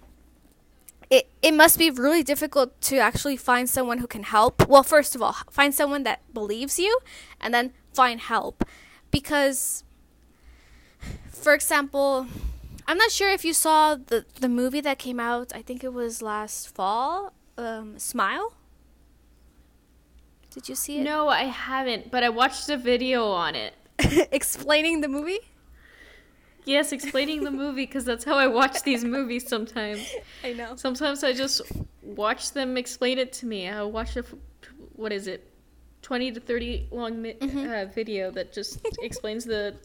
[1.09, 4.67] it, it must be really difficult to actually find someone who can help.
[4.67, 6.99] Well, first of all, find someone that believes you
[7.39, 8.63] and then find help.
[9.11, 9.83] Because,
[11.29, 12.27] for example,
[12.87, 15.51] I'm not sure if you saw the the movie that came out.
[15.53, 17.33] I think it was last fall.
[17.57, 18.53] Um, Smile.
[20.51, 21.03] Did you see it?
[21.03, 23.73] No, I haven't, but I watched a video on it.
[24.31, 25.39] Explaining the movie.
[26.65, 30.05] Yes, explaining the movie because that's how I watch these movies sometimes.
[30.43, 30.75] I know.
[30.75, 31.61] Sometimes I just
[32.01, 33.69] watch them explain it to me.
[33.69, 34.25] I watch a,
[34.95, 35.49] what is it,
[36.07, 37.69] 20 to 30 long mi- Mm-hmm.
[37.69, 39.75] uh, video that just explains the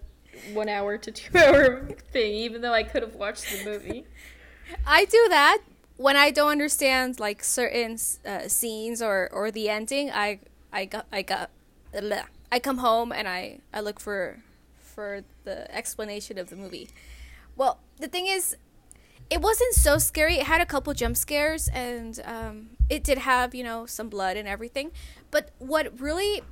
[0.52, 1.80] one hour to two hour
[2.12, 4.04] thing, even though I could have watched the movie.
[4.86, 5.58] I do that
[5.96, 10.12] when I don't understand like certain uh, scenes or or the ending.
[10.12, 10.38] I
[10.72, 11.50] I got I got
[11.92, 12.24] bleh.
[12.52, 14.38] I come home and I I look for
[14.78, 16.88] for the explanation of the movie.
[17.56, 18.56] Well, the thing is,
[19.30, 20.36] it wasn't so scary.
[20.36, 24.36] It had a couple jump scares and um, it did have you know some blood
[24.36, 24.92] and everything.
[25.30, 26.42] But what really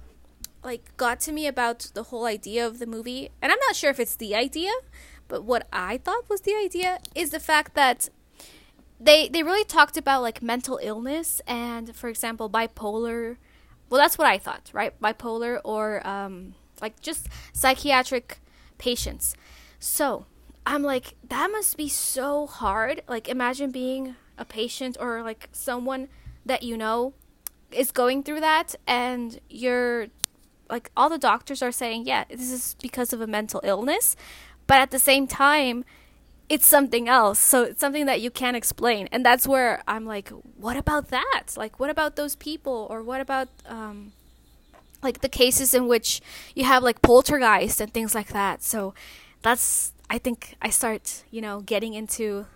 [0.62, 3.90] like got to me about the whole idea of the movie, and I'm not sure
[3.90, 4.72] if it's the idea,
[5.28, 8.08] but what I thought was the idea is the fact that
[9.00, 13.38] they they really talked about like mental illness and for example bipolar
[13.88, 18.38] well that's what i thought right bipolar or um, like just psychiatric
[18.76, 19.34] patients
[19.78, 20.26] so
[20.66, 26.08] i'm like that must be so hard like imagine being a patient or like someone
[26.44, 27.12] that you know
[27.70, 30.08] is going through that and you're
[30.68, 34.16] like all the doctors are saying yeah this is because of a mental illness
[34.66, 35.84] but at the same time
[36.50, 37.38] it's something else.
[37.38, 39.08] So it's something that you can't explain.
[39.12, 41.54] And that's where I'm like, what about that?
[41.56, 42.88] Like, what about those people?
[42.90, 44.12] Or what about, um,
[45.00, 46.20] like the cases in which
[46.56, 48.64] you have like poltergeist and things like that.
[48.64, 48.94] So
[49.42, 52.46] that's, I think I start, you know, getting into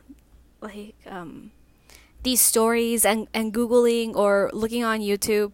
[0.61, 1.53] like, um,
[2.25, 5.53] these stories and, and Googling or looking on YouTube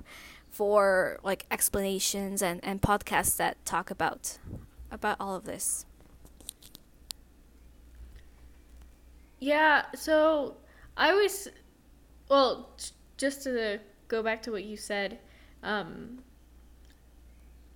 [0.50, 4.38] for like explanations and, and podcasts that talk about,
[4.90, 5.84] about all of this.
[9.38, 10.56] Yeah, so
[10.96, 11.48] I was,
[12.30, 12.70] well,
[13.18, 15.18] just to go back to what you said,
[15.62, 16.18] um,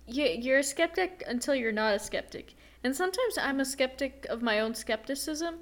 [0.07, 2.55] you, you're a skeptic until you're not a skeptic.
[2.85, 5.55] And sometimes I'm a skeptic of my own skepticism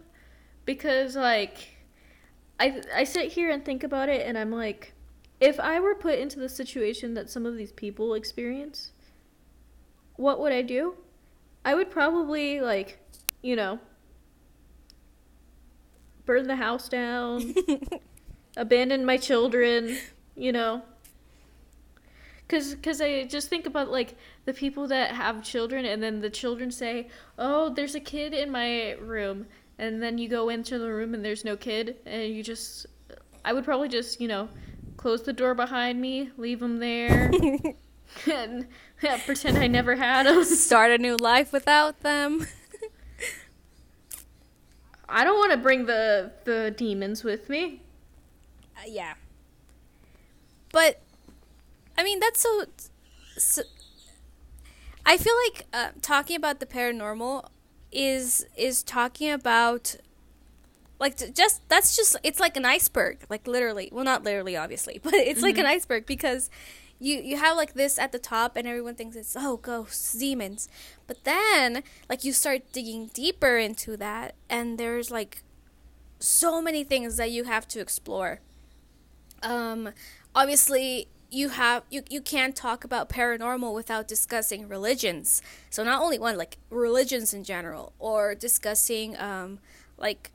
[0.66, 1.78] because, like,
[2.60, 4.94] I, I sit here and think about it and I'm like,
[5.40, 8.92] if I were put into the situation that some of these people experience,
[10.18, 10.96] what would I do?
[11.64, 13.00] I would probably, like,
[13.42, 13.80] you know,
[16.26, 17.56] burn the house down,
[18.58, 19.98] abandon my children,
[20.36, 20.82] you know.
[22.49, 26.29] Cause, cause I just think about like the people that have children, and then the
[26.29, 29.47] children say, "Oh, there's a kid in my room,"
[29.79, 32.86] and then you go into the room and there's no kid, and you just,
[33.43, 34.49] I would probably just, you know,
[34.97, 37.32] close the door behind me, leave them there,
[38.32, 38.67] and
[39.01, 40.43] yeah, pretend I never had them.
[40.45, 42.45] Start a new life without them.
[45.10, 47.82] I don't want to bring the the demons with me.
[48.77, 49.13] Uh, yeah.
[50.71, 51.03] But
[51.97, 52.65] I mean that's so,
[53.38, 53.62] so
[55.06, 57.47] I feel like uh, talking about the paranormal
[57.91, 59.95] is is talking about
[60.99, 65.13] like just that's just it's like an iceberg like literally well not literally obviously but
[65.13, 66.49] it's like an iceberg because
[66.99, 70.67] you you have like this at the top and everyone thinks it's oh ghosts demons
[71.06, 75.43] but then like you start digging deeper into that and there's like
[76.23, 78.39] so many things that you have to explore.
[79.41, 79.89] Um
[80.34, 85.41] obviously you have you, you can't talk about paranormal without discussing religions.
[85.69, 89.60] So not only one like religions in general or discussing um
[89.98, 90.32] like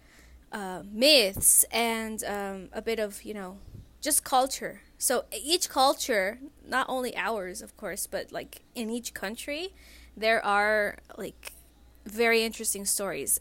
[0.50, 3.58] uh, myths and um, a bit of you know
[4.00, 4.80] just culture.
[4.98, 9.74] So each culture not only ours of course but like in each country
[10.16, 11.52] there are like
[12.04, 13.40] very interesting stories.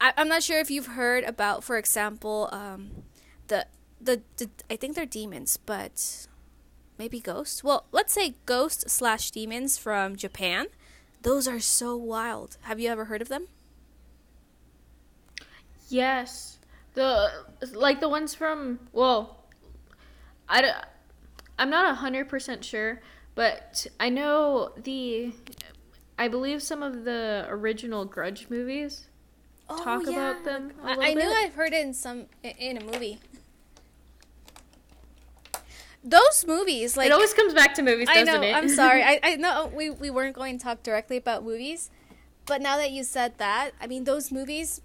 [0.00, 2.90] I, i'm not sure if you've heard about for example um,
[3.46, 3.66] the,
[4.00, 6.26] the the i think they're demons but
[7.02, 10.66] maybe ghosts well let's say ghosts slash demons from japan
[11.22, 13.46] those are so wild have you ever heard of them
[15.92, 16.58] Yes.
[16.94, 17.30] The
[17.72, 19.44] like the ones from well,
[20.48, 20.76] I don't,
[21.58, 23.00] I'm not hundred percent sure,
[23.34, 25.32] but I know the
[26.18, 29.06] I believe some of the original Grudge movies
[29.68, 30.72] oh, talk about them.
[30.82, 31.22] a Oh, I, I knew.
[31.22, 33.20] I've heard it in some in a movie.
[36.04, 38.46] Those movies, like it always comes back to movies, I doesn't know.
[38.46, 38.54] it?
[38.54, 39.02] I'm sorry.
[39.02, 41.90] I, I know we, we weren't going to talk directly about movies,
[42.46, 44.80] but now that you said that, I mean those movies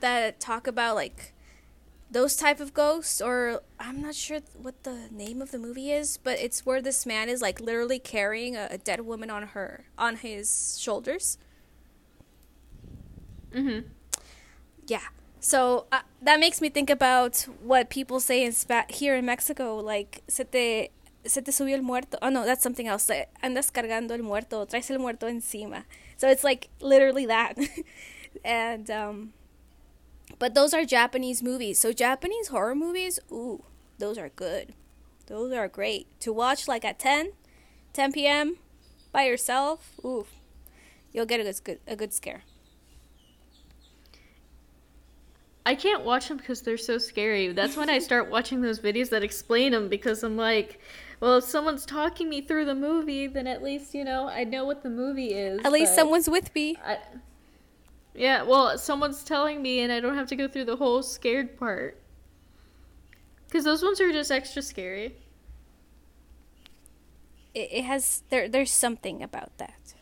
[0.00, 1.34] that talk about like
[2.10, 6.16] those type of ghosts, or I'm not sure what the name of the movie is,
[6.16, 9.84] but it's where this man is like literally carrying a, a dead woman on her
[9.98, 11.38] on his shoulders.
[13.52, 13.88] mm-hmm.
[14.86, 15.00] Yeah.
[15.44, 18.54] So uh, that makes me think about what people say in
[18.88, 20.88] here in Mexico, like se te
[21.26, 22.16] se te subió el muerto.
[22.22, 23.10] Oh no, that's something else.
[23.10, 25.84] Like, Andas cargando el muerto, traes el muerto encima.
[26.16, 27.58] So it's like literally that.
[28.44, 29.34] and um
[30.38, 31.78] but those are Japanese movies.
[31.78, 33.64] So Japanese horror movies, ooh,
[33.98, 34.72] those are good.
[35.26, 37.32] Those are great to watch like at 10,
[37.92, 38.56] 10 p.m.
[39.12, 39.92] by yourself.
[40.02, 40.24] Ooh.
[41.12, 42.44] You'll get a good a good scare.
[45.66, 47.52] I can't watch them because they're so scary.
[47.52, 50.80] That's when I start watching those videos that explain them because I'm like,
[51.20, 54.64] well, if someone's talking me through the movie, then at least you know I know
[54.64, 55.60] what the movie is.
[55.64, 56.76] At least someone's with me.
[56.84, 56.98] I,
[58.14, 61.58] yeah, well, someone's telling me, and I don't have to go through the whole scared
[61.58, 62.00] part.
[63.46, 65.14] Because those ones are just extra scary.
[67.54, 69.94] it, it has there there's something about that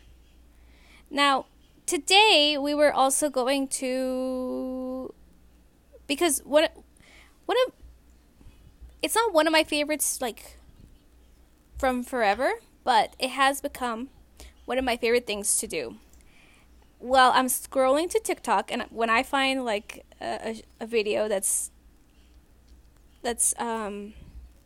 [1.10, 1.44] now
[1.86, 4.91] today we were also going to
[6.14, 6.66] because one
[7.46, 7.72] one of
[9.02, 10.58] it's not one of my favorites like
[11.78, 12.52] from forever
[12.84, 14.08] but it has become
[14.64, 15.96] one of my favorite things to do
[17.00, 21.70] well i'm scrolling to tiktok and when i find like a, a, a video that's
[23.22, 24.14] that's um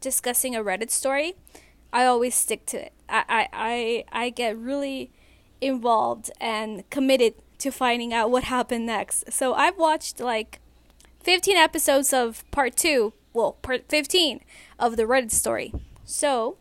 [0.00, 1.34] discussing a reddit story
[1.92, 2.92] I always stick to it.
[3.08, 3.48] I, I,
[4.12, 5.10] I, I get really
[5.62, 9.32] involved and committed to finding out what happened next.
[9.32, 10.60] So I've watched like
[11.26, 14.42] 15 episodes of part two, well, part 15
[14.78, 15.74] of the Reddit story.
[16.04, 16.56] So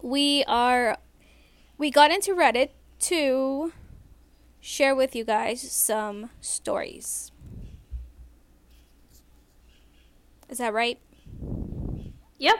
[0.00, 0.96] we are,
[1.76, 3.74] we got into Reddit to
[4.58, 7.30] share with you guys some stories.
[10.48, 10.98] Is that right?
[12.38, 12.56] Yep.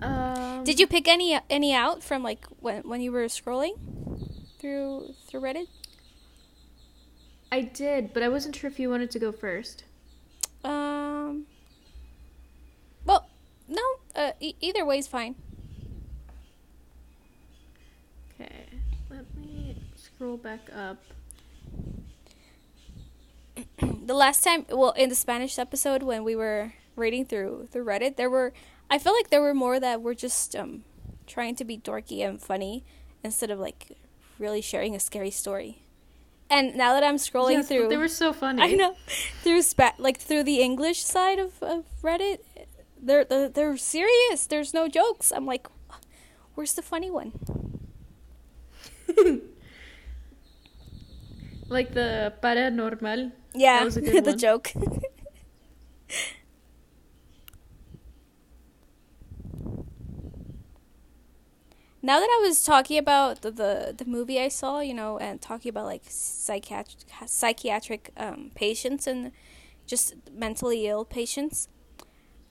[0.00, 3.72] Um, Did you pick any any out from like when when you were scrolling
[4.58, 5.66] through through Reddit?
[7.52, 9.84] I did, but I wasn't sure if you wanted to go first.
[10.62, 11.46] Um.
[13.04, 13.28] Well,
[13.68, 13.82] no.
[14.14, 15.34] Uh, e- either way is fine.
[18.34, 18.66] Okay,
[19.10, 21.02] let me scroll back up.
[24.06, 28.16] the last time, well, in the Spanish episode when we were reading through the Reddit,
[28.16, 28.52] there were
[28.90, 30.84] I feel like there were more that were just um
[31.26, 32.84] trying to be dorky and funny
[33.22, 33.96] instead of like
[34.38, 35.82] really sharing a scary story.
[36.50, 38.62] And now that I'm scrolling Yes, through, they were so funny.
[38.66, 38.96] I know
[39.42, 42.38] through spa- like through the English side of, of Reddit,
[43.00, 44.46] they're, they're they're serious.
[44.46, 45.30] There's no jokes.
[45.32, 45.68] I'm like,
[46.54, 47.32] where's the funny one?
[51.68, 53.32] like the paranormal.
[53.54, 54.72] Yeah, That was a good the joke.
[62.02, 65.40] Now that I was talking about the, the, the movie I saw, you know, and
[65.40, 69.32] talking about like psychiatric psychiatric um, patients and
[69.86, 71.68] just mentally ill patients,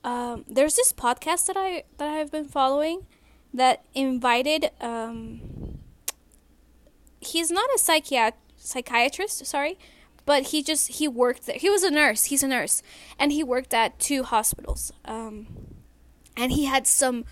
[0.03, 3.07] um, there's this podcast that I that I've been following
[3.53, 4.69] that invited.
[4.79, 5.79] Um,
[7.19, 9.79] he's not a psychiat psychiatrist, sorry,
[10.25, 11.57] but he just he worked there.
[11.57, 12.25] He was a nurse.
[12.25, 12.83] He's a nurse,
[13.17, 14.91] and he worked at two hospitals.
[15.05, 15.47] Um,
[16.37, 17.25] and he had some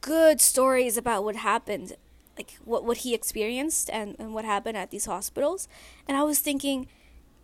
[0.00, 1.94] good stories about what happened,
[2.36, 5.68] like what what he experienced and and what happened at these hospitals.
[6.08, 6.88] And I was thinking,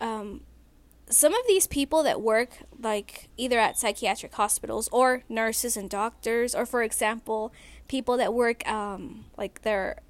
[0.01, 0.42] um,
[1.09, 6.54] some of these people that work like either at psychiatric hospitals or nurses and doctors,
[6.54, 7.52] or for example,
[7.88, 10.00] people that work um, like they're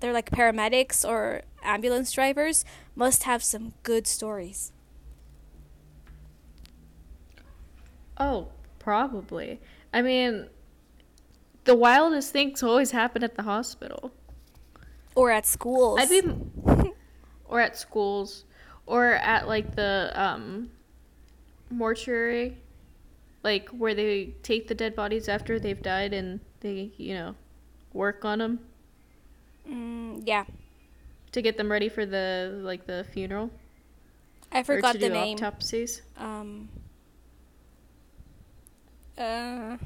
[0.00, 4.72] they're like paramedics or ambulance drivers must have some good stories.
[8.18, 8.48] Oh,
[8.78, 9.60] probably.
[9.92, 10.46] I mean,
[11.64, 14.12] the wildest things always happen at the hospital.
[15.14, 16.00] Or at schools.
[16.00, 16.22] I'd be,
[17.46, 18.44] or at schools,
[18.86, 20.70] or at like the um,
[21.70, 22.58] mortuary,
[23.42, 27.34] like where they take the dead bodies after they've died and they, you know,
[27.92, 28.58] work on them
[29.68, 30.44] mm, yeah.
[31.32, 33.50] to get them ready for the like the funeral.
[34.52, 35.36] I or forgot the name.
[35.36, 36.02] autopsies.
[36.16, 36.68] Um.
[39.16, 39.76] Uh.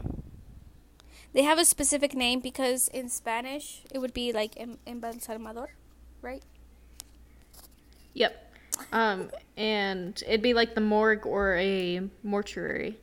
[1.32, 4.54] They have a specific name because in Spanish it would be like
[4.86, 5.68] embalsamador,
[6.22, 6.42] right?
[8.14, 8.54] Yep.
[8.92, 12.98] Um, and it'd be like the morgue or a mortuary.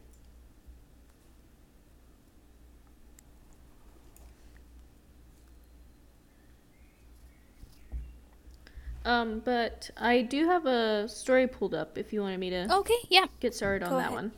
[9.05, 12.97] Um, but I do have a story pulled up if you wanted me to Okay,
[13.09, 13.28] yeah.
[13.39, 14.13] get started on Go that ahead.
[14.13, 14.32] one.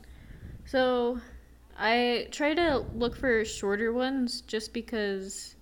[0.66, 1.20] So,
[1.78, 5.54] I try to look for shorter ones just because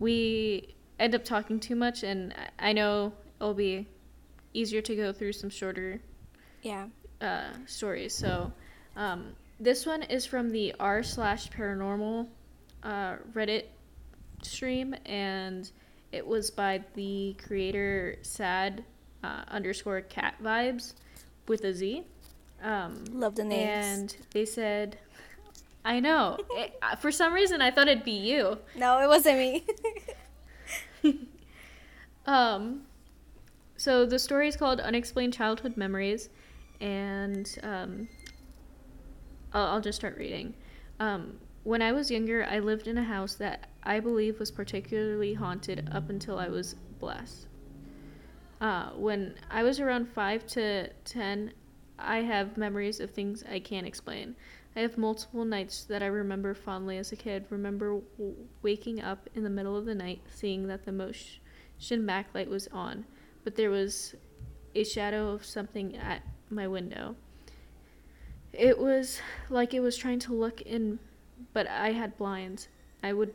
[0.00, 3.86] we end up talking too much, and I know it'll be
[4.52, 6.00] easier to go through some shorter
[6.62, 6.88] Yeah.
[7.20, 8.12] uh, stories.
[8.14, 8.52] So,
[8.96, 12.26] um, this one is from the r slash paranormal
[12.82, 13.66] uh, Reddit
[14.42, 15.70] stream, and
[16.10, 18.84] it was by the creator sad
[19.22, 20.94] uh, underscore cat vibes
[21.46, 22.04] with a Z.
[22.62, 24.14] Um, Love the names.
[24.14, 24.98] and they said,
[25.84, 26.38] I know.
[26.52, 28.58] It, uh, for some reason, I thought it'd be you.
[28.76, 29.64] No, it wasn't me.
[32.26, 32.82] Um,
[33.76, 36.28] so the story is called Unexplained Childhood Memories,
[36.80, 38.08] and um,
[39.52, 40.54] I'll, I'll just start reading.
[41.00, 45.34] Um, when I was younger, I lived in a house that I believe was particularly
[45.34, 47.48] haunted up until I was blessed.
[48.60, 51.52] Uh, when I was around 5 to 10,
[52.04, 54.36] I have memories of things I can't explain.
[54.74, 57.44] I have multiple nights that I remember fondly as a kid.
[57.50, 61.40] Remember w- waking up in the middle of the night, seeing that the motion
[62.06, 63.04] backlight was on,
[63.44, 64.14] but there was
[64.74, 67.16] a shadow of something at my window.
[68.52, 70.98] It was like it was trying to look in,
[71.52, 72.68] but I had blinds.
[73.02, 73.34] I would,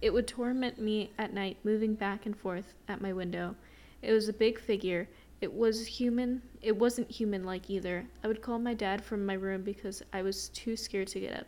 [0.00, 3.56] it would torment me at night, moving back and forth at my window.
[4.02, 5.08] It was a big figure.
[5.40, 6.42] It was human.
[6.60, 8.06] It wasn't human like either.
[8.22, 11.34] I would call my dad from my room because I was too scared to get
[11.34, 11.46] up.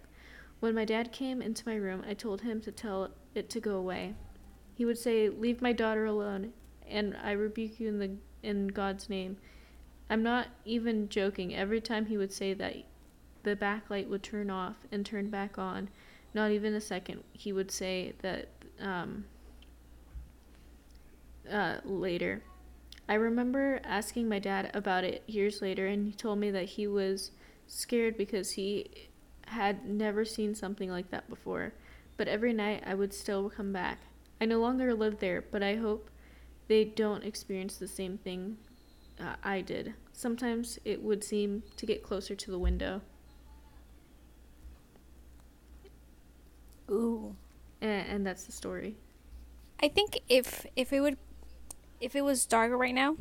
[0.60, 3.76] When my dad came into my room, I told him to tell it to go
[3.76, 4.14] away.
[4.74, 6.52] He would say, "Leave my daughter alone,"
[6.88, 9.36] and I rebuke you in the in God's name.
[10.08, 11.54] I'm not even joking.
[11.54, 12.76] Every time he would say that,
[13.42, 15.88] the backlight would turn off and turn back on.
[16.34, 17.24] Not even a second.
[17.32, 18.48] He would say that
[18.80, 19.26] um,
[21.50, 22.42] uh, later.
[23.08, 26.86] I remember asking my dad about it years later, and he told me that he
[26.86, 27.32] was
[27.66, 29.08] scared because he
[29.46, 31.74] had never seen something like that before.
[32.16, 33.98] But every night I would still come back.
[34.40, 36.10] I no longer live there, but I hope
[36.68, 38.56] they don't experience the same thing
[39.20, 39.94] uh, I did.
[40.12, 43.02] Sometimes it would seem to get closer to the window.
[46.90, 47.34] Ooh.
[47.80, 48.96] And, and that's the story.
[49.82, 51.18] I think if if it would
[52.02, 53.16] if it was darker right now,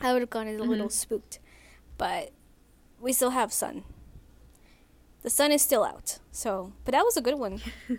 [0.00, 0.92] I would have gone a little Mhm.
[0.92, 1.38] spooked.
[1.98, 2.32] But
[3.00, 3.84] we still have sun.
[5.22, 6.18] The sun is still out.
[6.30, 7.60] So, but that was a good one.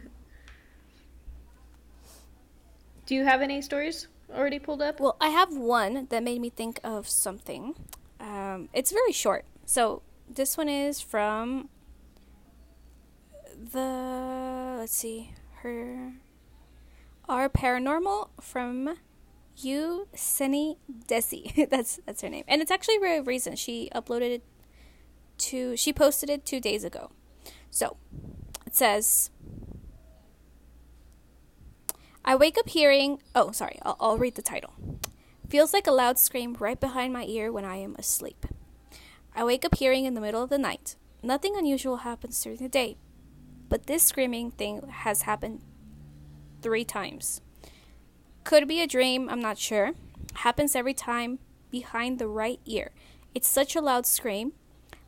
[3.06, 5.00] Do you have any stories already pulled up?
[5.00, 7.76] Well, I have one that made me think of something.
[8.20, 9.46] Um, it's very short.
[9.66, 11.70] So this one is from
[13.56, 16.14] the let's see her
[17.30, 18.98] our paranormal from
[19.58, 20.78] you Seni
[21.08, 21.70] Desi.
[21.70, 23.60] that's that's her name, and it's actually very recent.
[23.60, 24.44] She uploaded it
[25.38, 27.12] to she posted it two days ago.
[27.70, 27.98] So
[28.66, 29.30] it says.
[32.28, 33.22] I wake up hearing.
[33.36, 33.78] Oh, sorry.
[33.84, 34.74] I'll, I'll read the title.
[35.48, 38.48] Feels like a loud scream right behind my ear when I am asleep.
[39.36, 40.96] I wake up hearing in the middle of the night.
[41.22, 42.98] Nothing unusual happens during the day,
[43.70, 45.62] but this screaming thing has happened
[46.62, 47.42] three times.
[48.46, 49.94] Could be a dream, I'm not sure.
[50.36, 51.40] Happens every time
[51.72, 52.92] behind the right ear.
[53.34, 54.54] It's such a loud scream.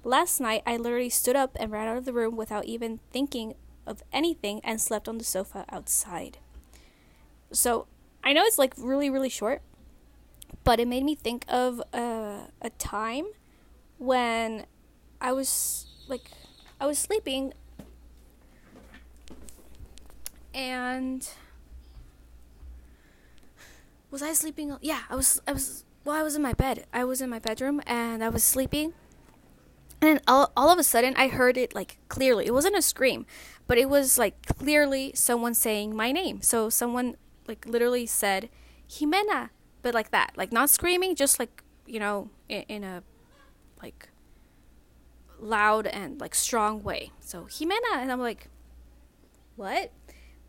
[0.03, 3.53] Last night, I literally stood up and ran out of the room without even thinking
[3.85, 6.39] of anything and slept on the sofa outside.
[7.51, 7.85] So
[8.23, 9.61] I know it's like really, really short,
[10.63, 13.27] but it made me think of a, a time
[13.99, 14.65] when
[15.21, 16.31] I was like,
[16.81, 17.53] I was sleeping
[20.55, 21.29] and
[24.11, 24.75] was I sleeping?
[24.81, 26.85] Yeah, I was, I was, well, I was in my bed.
[26.93, 28.93] I was in my bedroom and I was sleeping.
[30.01, 32.45] And all, all of a sudden, I heard it like clearly.
[32.45, 33.25] It wasn't a scream,
[33.65, 36.41] but it was like clearly someone saying my name.
[36.41, 38.49] So someone like literally said
[38.89, 39.49] Ximena,
[39.81, 43.01] but like that, like not screaming, just like you know, in, in a
[43.81, 44.09] like
[45.39, 47.11] loud and like strong way.
[47.19, 48.49] So Ximena, and I'm like,
[49.55, 49.91] what?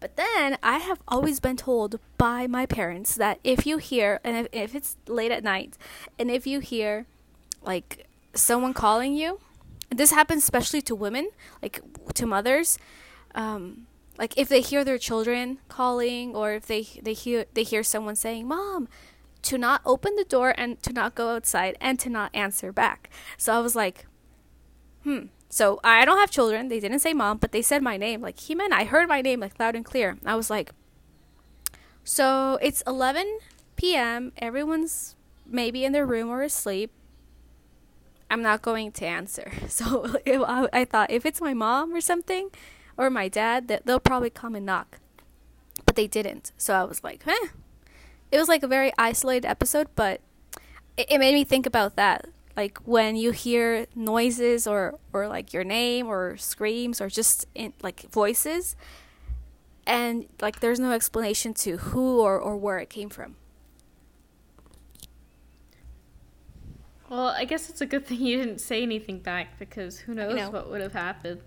[0.01, 4.37] But then I have always been told by my parents that if you hear, and
[4.37, 5.77] if, if it's late at night,
[6.19, 7.07] and if you hear
[7.63, 9.41] like someone calling you.
[9.91, 11.31] This happens especially to women,
[11.63, 11.81] like
[12.15, 12.79] to mothers.
[13.35, 13.87] Um,
[14.19, 18.17] like if they hear their children calling, or if they they hear they hear someone
[18.17, 18.89] saying, "Mom,"
[19.43, 23.09] to not open the door and to not go outside and to not answer back.
[23.37, 24.07] So I was like,
[25.05, 25.27] hmm.
[25.49, 26.69] So I don't have children.
[26.69, 28.21] They didn't say mom, but they said my name.
[28.21, 30.19] Like he meant I heard my name like loud and clear.
[30.25, 30.73] I was like,
[32.05, 33.39] so it's 11
[33.77, 34.33] p.m.
[34.39, 35.15] Everyone's
[35.47, 36.91] maybe in their room or asleep.
[38.31, 39.53] I'm not going to answer.
[39.69, 42.51] So I, I thought if it's my mom or something,
[42.99, 44.99] or my dad, that they'll probably come and knock.
[45.87, 46.53] But they didn't.
[46.59, 47.49] So I was like, huh.
[48.31, 50.21] It was like a very isolated episode, but
[50.97, 52.27] it, it made me think about that.
[52.59, 57.73] Like when you hear noises or or like your name or screams or just in,
[57.85, 58.75] like voices,
[59.87, 63.37] and like there's no explanation to who or, or where it came from.
[67.09, 70.35] Well, I guess it's a good thing you didn't say anything back because who knows
[70.35, 70.51] know.
[70.51, 71.43] what would have happened.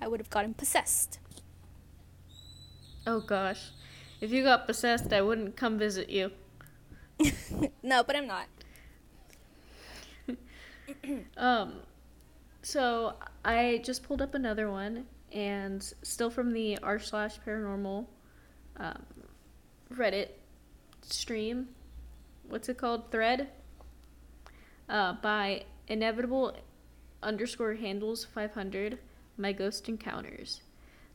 [0.00, 1.18] I would have gotten possessed.
[3.06, 3.68] Oh gosh.
[4.22, 6.30] If you got possessed, I wouldn't come visit you.
[7.82, 8.46] no, but I'm not.
[11.36, 11.80] Um
[12.62, 13.14] so
[13.44, 18.06] I just pulled up another one and still from the r slash paranormal
[18.78, 19.02] um,
[19.92, 20.28] Reddit
[21.02, 21.68] stream.
[22.48, 23.10] What's it called?
[23.10, 23.48] Thread?
[24.88, 26.56] Uh, by inevitable
[27.22, 28.98] underscore handles 500
[29.36, 30.60] my ghost encounters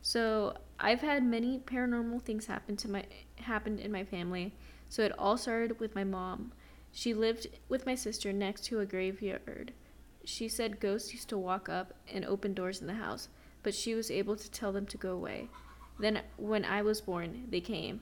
[0.02, 3.04] so i've had many paranormal things happen to my
[3.36, 4.52] happened in my family
[4.88, 6.52] so it all started with my mom
[6.92, 9.72] she lived with my sister next to a graveyard
[10.24, 13.28] she said ghosts used to walk up and open doors in the house
[13.62, 15.48] but she was able to tell them to go away
[15.98, 18.00] then when i was born they came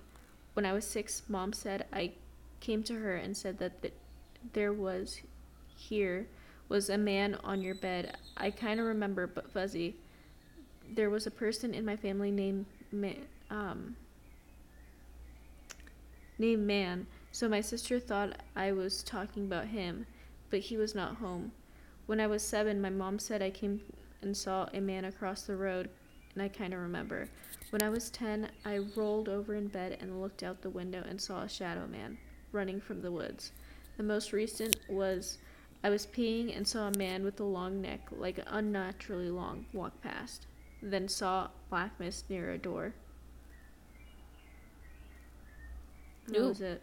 [0.54, 2.12] when i was six mom said i
[2.60, 3.94] came to her and said that th-
[4.52, 5.20] there was
[5.76, 6.26] here
[6.68, 8.16] was a man on your bed.
[8.36, 9.96] I kind of remember, but fuzzy.
[10.94, 12.66] There was a person in my family named
[13.50, 13.96] um,
[16.38, 17.06] named Man.
[17.38, 20.06] So my sister thought I was talking about him,
[20.50, 21.52] but he was not home.
[22.06, 23.80] When I was seven, my mom said I came
[24.20, 25.88] and saw a man across the road,
[26.34, 27.28] and I kind of remember.
[27.70, 31.20] When I was 10, I rolled over in bed and looked out the window and
[31.20, 32.18] saw a shadow man
[32.50, 33.52] running from the woods.
[33.98, 35.38] The most recent was
[35.84, 40.02] I was peeing and saw a man with a long neck, like unnaturally long, walk
[40.02, 40.48] past.
[40.82, 42.94] Then saw black mist near a door.
[46.26, 46.48] That Ooh.
[46.48, 46.82] was it.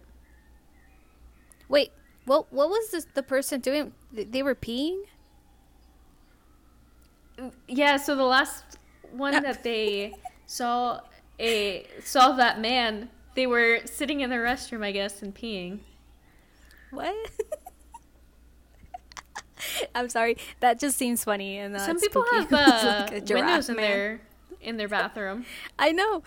[1.68, 1.92] Wait,
[2.26, 3.94] what what was this, the person doing?
[4.12, 5.02] They were peeing?
[7.68, 8.64] Yeah, so the last
[9.12, 10.14] one that they
[10.46, 11.02] saw
[11.40, 15.80] a saw that man, they were sitting in the restroom, I guess, and peeing.
[16.92, 17.16] What?
[19.96, 20.38] I'm sorry.
[20.60, 22.44] That just seems funny and not Some people spooky.
[22.44, 22.54] have
[22.84, 23.90] uh, like windows in man.
[23.90, 24.22] their
[24.62, 25.46] in their bathroom.
[25.78, 26.24] I know.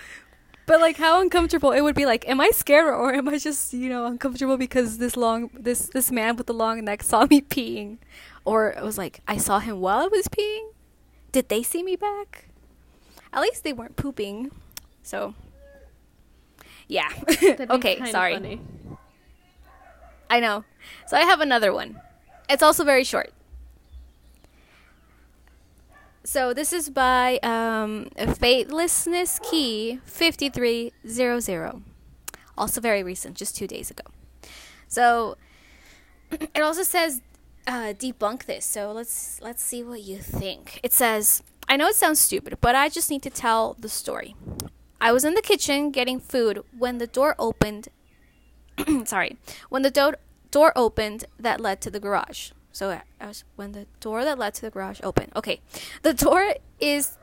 [0.69, 3.73] But like how uncomfortable it would be like am I scared or am I just,
[3.73, 7.41] you know, uncomfortable because this long this this man with the long neck saw me
[7.41, 7.97] peeing
[8.45, 10.73] or it was like I saw him while I was peeing?
[11.33, 12.49] Did they see me back?
[13.33, 14.51] At least they weren't pooping.
[15.03, 15.35] So
[16.87, 17.09] yeah.
[17.71, 18.61] Okay, sorry.
[20.29, 20.64] I know.
[21.07, 21.99] So I have another one.
[22.51, 23.33] It's also very short.
[26.29, 31.83] So this is by um, Fatelessness Key 5300.
[32.59, 34.05] Also very recent, just two days ago.
[34.89, 35.39] So
[36.31, 37.22] it also says
[37.66, 38.66] uh, debunk this.
[38.66, 40.81] So let's let's see what you think.
[40.83, 44.37] It says, I know it sounds stupid, but I just need to tell the story.
[45.01, 47.89] I was in the kitchen getting food when the door opened
[49.07, 49.39] sorry,
[49.70, 50.20] when the do-
[50.51, 52.51] door opened that led to the garage.
[52.73, 53.01] So
[53.57, 55.33] when the door that led to the garage opened.
[55.35, 55.61] Okay,
[56.03, 57.19] the door is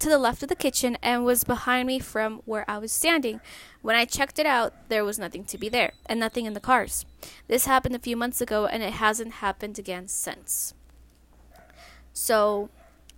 [0.00, 3.40] to the left of the kitchen and was behind me from where I was standing.
[3.82, 6.60] When I checked it out, there was nothing to be there and nothing in the
[6.60, 7.04] cars.
[7.48, 10.74] This happened a few months ago and it hasn't happened again since.
[12.12, 12.70] So,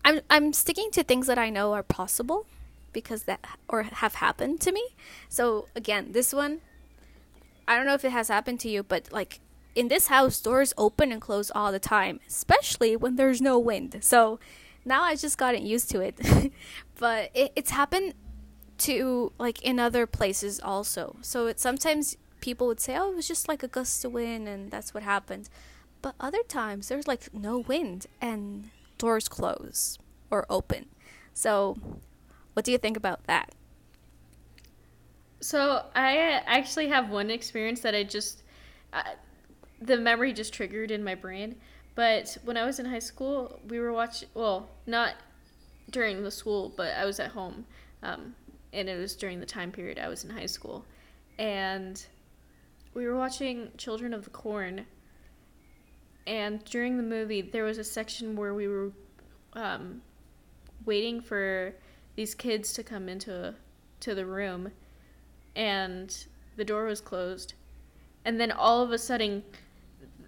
[0.04, 2.46] I'm I'm sticking to things that I know are possible
[2.92, 4.88] because that or have happened to me.
[5.28, 6.60] So, again, this one
[7.66, 9.40] I don't know if it has happened to you, but like
[9.74, 13.98] in this house, doors open and close all the time, especially when there's no wind.
[14.00, 14.38] So
[14.84, 16.52] now I just gotten used to it.
[16.98, 18.14] but it, it's happened
[18.78, 21.16] to like in other places also.
[21.22, 24.48] So it sometimes people would say, "Oh, it was just like a gust of wind,
[24.48, 25.48] and that's what happened."
[26.02, 29.98] But other times there's like no wind and doors close
[30.30, 30.86] or open.
[31.32, 31.76] So
[32.54, 33.54] what do you think about that?
[35.40, 36.16] So I
[36.46, 38.42] actually have one experience that I just,
[38.92, 39.02] uh,
[39.86, 41.56] the memory just triggered in my brain.
[41.94, 44.28] But when I was in high school, we were watching.
[44.34, 45.14] Well, not
[45.90, 47.66] during the school, but I was at home,
[48.02, 48.34] um,
[48.72, 50.84] and it was during the time period I was in high school,
[51.38, 52.04] and
[52.94, 54.86] we were watching Children of the Corn.
[56.26, 58.92] And during the movie, there was a section where we were
[59.54, 60.02] um,
[60.86, 61.74] waiting for
[62.14, 63.54] these kids to come into
[64.00, 64.70] to the room,
[65.56, 66.26] and
[66.56, 67.54] the door was closed,
[68.24, 69.42] and then all of a sudden,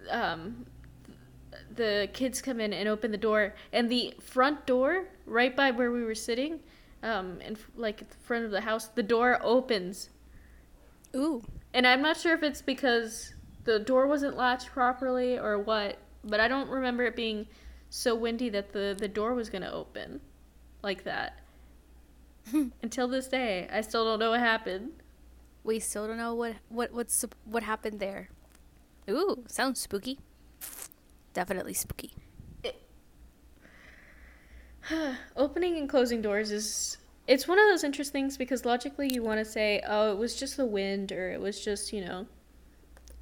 [0.09, 0.65] um,
[1.75, 5.91] the kids come in and open the door, and the front door, right by where
[5.91, 6.59] we were sitting,
[7.03, 10.09] um, in like at the front of the house, the door opens.
[11.15, 11.43] Ooh.
[11.73, 13.33] And I'm not sure if it's because
[13.65, 17.47] the door wasn't latched properly or what, but I don't remember it being
[17.89, 20.21] so windy that the, the door was going to open
[20.81, 21.39] like that.
[22.81, 24.91] Until this day, I still don't know what happened.
[25.63, 28.29] We still don't know what what what's what happened there.
[29.09, 30.19] Ooh, sounds spooky.
[31.33, 32.13] Definitely spooky.
[35.35, 36.97] Opening and closing doors is
[37.27, 40.35] it's one of those interesting things because logically you want to say, oh, it was
[40.35, 42.27] just the wind or it was just, you know,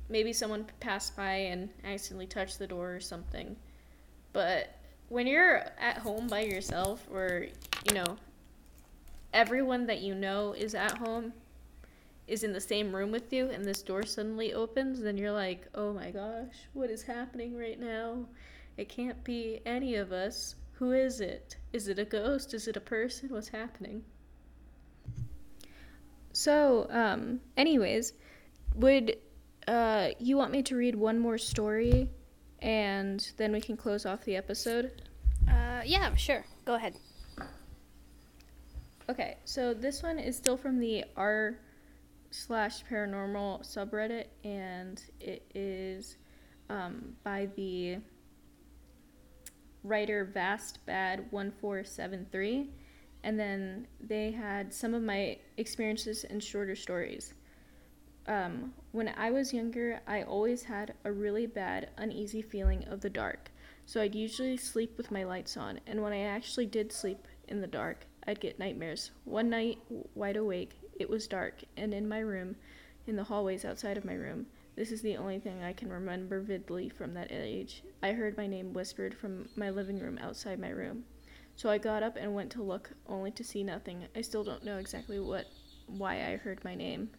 [0.09, 3.55] maybe someone passed by and accidentally touched the door or something.
[4.33, 4.75] But
[5.07, 7.47] when you're at home by yourself or,
[7.87, 8.17] you know,
[9.33, 11.33] everyone that you know is at home
[12.27, 15.67] is in the same room with you and this door suddenly opens, then you're like,
[15.75, 18.25] oh my gosh, what is happening right now?
[18.77, 20.55] It can't be any of us.
[20.73, 21.57] Who is it?
[21.73, 22.53] Is it a ghost?
[22.53, 23.29] Is it a person?
[23.29, 24.03] What's happening?
[26.31, 28.13] So, um, anyways,
[28.75, 29.17] would
[29.67, 32.09] uh, you want me to read one more story
[32.59, 35.03] and then we can close off the episode?
[35.47, 36.43] Uh, yeah, sure.
[36.65, 36.95] Go ahead.
[39.09, 41.55] Okay, so this one is still from the r
[42.33, 46.17] slash paranormal subreddit, and it is
[46.69, 47.97] um, by the
[49.83, 52.71] writer Vast Bad One Four Seven Three,
[53.23, 57.33] and then they had some of my experiences in shorter stories.
[58.25, 63.09] Um, when i was younger i always had a really bad uneasy feeling of the
[63.09, 63.51] dark.
[63.85, 67.59] So i'd usually sleep with my lights on and when i actually did sleep in
[67.59, 69.11] the dark i'd get nightmares.
[69.25, 69.79] One night
[70.15, 72.55] wide awake it was dark and in my room
[73.05, 76.39] in the hallways outside of my room this is the only thing I can remember
[76.39, 77.83] vividly from that age.
[78.01, 81.03] I heard my name whispered from my living room outside my room.
[81.55, 84.05] So I got up and went to look, only to see nothing.
[84.15, 85.45] I still don't know exactly what
[85.85, 87.11] why I heard my name.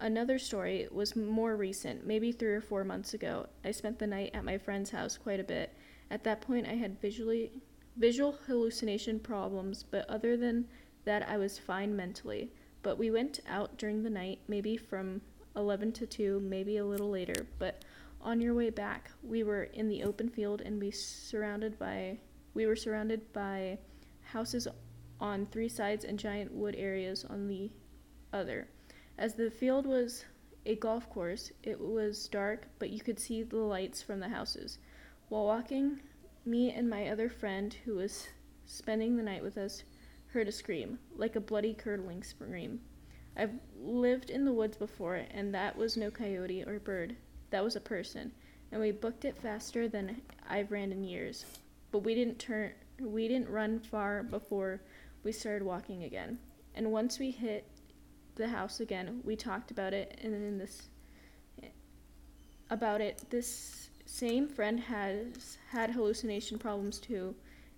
[0.00, 3.46] Another story was more recent, maybe 3 or 4 months ago.
[3.64, 5.72] I spent the night at my friend's house quite a bit.
[6.10, 7.52] At that point I had visually
[7.96, 10.68] visual hallucination problems, but other than
[11.06, 12.50] that I was fine mentally.
[12.86, 15.20] But we went out during the night, maybe from
[15.56, 17.84] 11 to 2, maybe a little later, but
[18.20, 22.20] on your way back, we were in the open field and we surrounded by
[22.54, 23.78] we were surrounded by
[24.20, 24.68] houses
[25.18, 27.72] on three sides and giant wood areas on the
[28.32, 28.68] other.
[29.18, 30.24] As the field was
[30.64, 34.78] a golf course, it was dark, but you could see the lights from the houses.
[35.28, 36.02] While walking,
[36.44, 38.28] me and my other friend, who was
[38.64, 39.82] spending the night with us,
[40.36, 42.78] heard a scream, like a bloody curdling scream.
[43.38, 47.16] I've lived in the woods before, and that was no coyote or bird.
[47.48, 48.32] That was a person,
[48.70, 51.46] and we booked it faster than I've ran in years.
[51.90, 54.82] But we didn't turn we didn't run far before
[55.24, 56.38] we started walking again.
[56.74, 57.66] And once we hit
[58.34, 60.90] the house again, we talked about it and in this
[62.68, 67.34] about it this same friend has had hallucination problems too,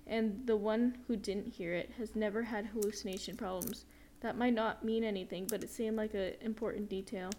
[0.08, 3.84] and the one who didn't hear it has never had hallucination problems.
[4.20, 7.30] That might not mean anything, but it seemed like an important detail.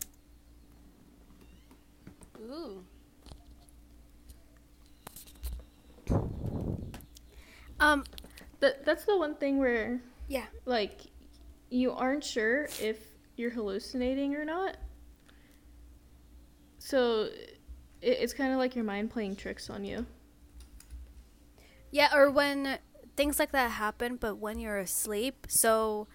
[2.42, 2.84] Ooh.
[7.80, 8.04] Um,
[8.60, 10.46] That that's the one thing where yeah.
[10.66, 11.00] like
[11.70, 12.98] you aren't sure if
[13.36, 14.78] you're hallucinating or not.
[16.80, 17.30] So
[18.02, 20.06] it, it's kind of like your mind playing tricks on you.
[21.92, 22.80] Yeah, or when
[23.16, 25.48] things like that happen, but when you're asleep.
[25.50, 26.08] So,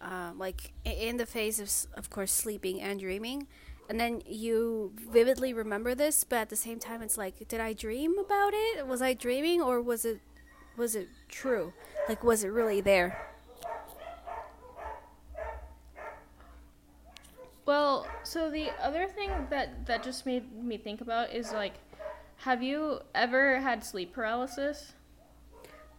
[0.00, 3.46] uh, like in the phase of, of course, sleeping and dreaming,
[3.88, 7.72] and then you vividly remember this, but at the same time, it's like, did I
[7.72, 8.86] dream about it?
[8.86, 10.20] Was I dreaming, or was it,
[10.76, 11.72] was it true?
[12.08, 13.28] Like, was it really there?
[17.64, 21.74] Well, so the other thing that that just made me think about is like
[22.38, 24.94] have you ever had sleep paralysis?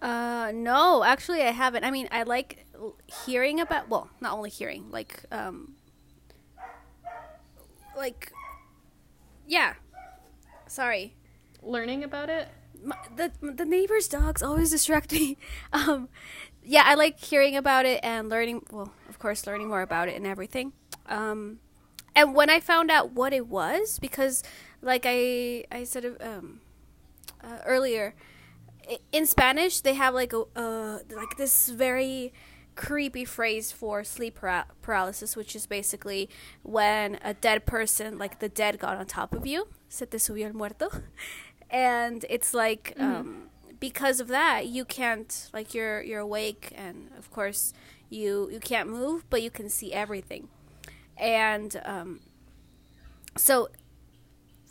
[0.03, 1.85] Uh, no, actually, I haven't.
[1.85, 2.65] I mean, I like
[3.25, 3.89] hearing about.
[3.89, 5.75] Well, not only hearing, like, um,
[7.97, 8.31] like,
[9.47, 9.73] yeah.
[10.67, 11.15] Sorry.
[11.63, 12.49] learning about it?
[12.83, 15.37] My, the the neighbors' dogs always distract me.
[15.73, 16.09] Um,
[16.63, 18.63] yeah, I like hearing about it and learning.
[18.71, 20.73] Well, of course, learning more about it and everything.
[21.07, 21.59] Um,
[22.15, 24.43] and when I found out what it was, because
[24.81, 26.61] like I I said um,
[27.43, 28.15] uh, earlier,
[29.11, 32.33] in Spanish they have like a uh, like this very
[32.75, 36.29] creepy phrase for sleep para- paralysis, which is basically
[36.63, 39.67] when a dead person, like the dead, got on top of you.
[39.89, 40.89] Se te subió el muerto,
[41.69, 42.95] and it's like.
[42.97, 43.15] Mm-hmm.
[43.15, 47.73] Um, because of that you can't like you're you're awake and of course
[48.09, 50.47] you you can't move but you can see everything
[51.17, 52.21] and um,
[53.35, 53.67] so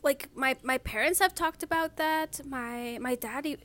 [0.02, 3.58] like my my parents have talked about that my my daddy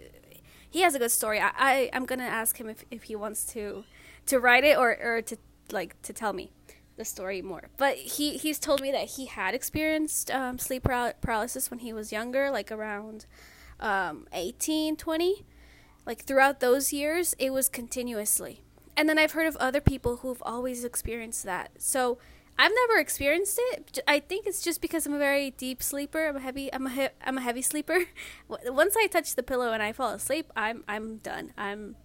[0.78, 3.46] he has a good story i, I i'm gonna ask him if, if he wants
[3.54, 3.84] to
[4.26, 5.38] to write it or or to
[5.72, 6.52] like to tell me
[6.98, 10.84] the story more but he he's told me that he had experienced um, sleep
[11.22, 13.26] paralysis when he was younger like around
[13.80, 15.46] um, 18, 20.
[16.06, 18.62] Like throughout those years, it was continuously.
[18.96, 21.72] And then I've heard of other people who've always experienced that.
[21.78, 22.18] So
[22.60, 24.00] I've never experienced it.
[24.08, 26.28] I think it's just because I'm a very deep sleeper.
[26.28, 26.74] I'm a heavy.
[26.74, 28.06] I'm a he- I'm a heavy sleeper.
[28.48, 31.54] Once I touch the pillow and I fall asleep, I'm I'm done.
[31.58, 31.96] I'm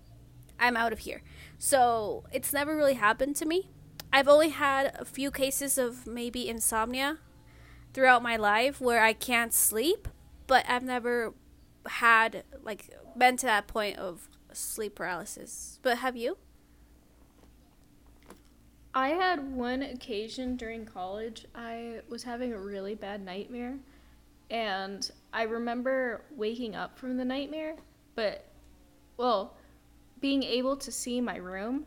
[0.60, 1.22] I'm out of here.
[1.58, 3.70] So it's never really happened to me.
[4.12, 7.18] I've only had a few cases of maybe insomnia
[7.94, 10.06] throughout my life where I can't sleep,
[10.46, 11.32] but I've never
[11.86, 15.78] had like been to that point of sleep paralysis.
[15.82, 16.36] But have you?
[18.94, 21.46] I had one occasion during college.
[21.54, 23.78] I was having a really bad nightmare,
[24.50, 27.76] and I remember waking up from the nightmare,
[28.14, 28.44] but
[29.16, 29.56] well,
[30.20, 31.86] being able to see my room,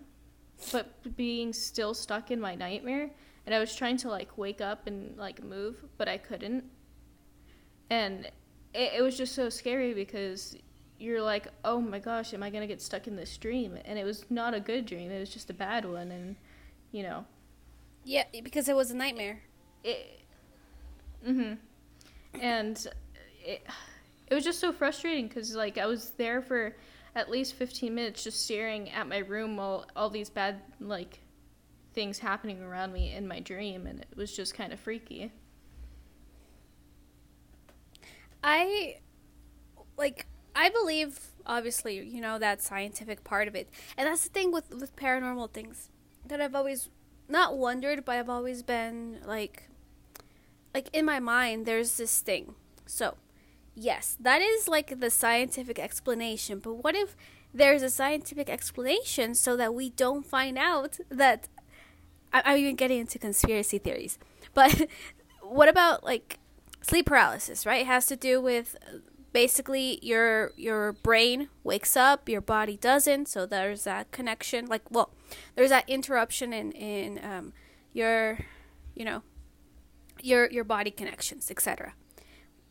[0.72, 3.12] but being still stuck in my nightmare.
[3.46, 6.64] And I was trying to like wake up and like move, but I couldn't.
[7.92, 8.26] And
[8.74, 10.58] it, it was just so scary because
[10.98, 13.78] you're like, oh my gosh, am I gonna get stuck in this dream?
[13.86, 15.12] And it was not a good dream.
[15.12, 16.36] It was just a bad one, and
[16.96, 17.26] you know.
[18.06, 19.42] Yeah, because it was a nightmare.
[19.84, 20.22] It.
[21.28, 21.58] Mhm.
[22.40, 22.88] And
[23.44, 23.66] it,
[24.28, 26.76] it was just so frustrating because like I was there for
[27.16, 31.20] at least 15 minutes just staring at my room while all these bad like
[31.94, 35.32] things happening around me in my dream, and it was just kind of freaky.
[38.44, 38.98] I
[39.98, 43.70] like I believe obviously, you know, that scientific part of it.
[43.98, 45.90] And that's the thing with with paranormal things
[46.28, 46.90] that I've always
[47.28, 49.70] not wondered, but I've always been like
[50.74, 52.56] like in my mind there's this thing.
[52.86, 53.16] So,
[53.74, 57.16] yes, that is like the scientific explanation, but what if
[57.56, 61.48] there's a scientific explanation so that we don't find out that
[62.34, 64.20] I, am even getting into conspiracy theories.
[64.54, 64.90] But
[65.42, 66.40] what about like
[66.82, 67.82] sleep paralysis, right?
[67.82, 68.76] It has to do with
[69.36, 74.66] basically your your brain wakes up, your body doesn't, so there's that connection.
[74.66, 75.10] Like, well,
[75.56, 77.52] there's that interruption in in um,
[77.92, 78.40] your,
[78.96, 79.24] you know,
[80.22, 81.96] your your body connections, etc.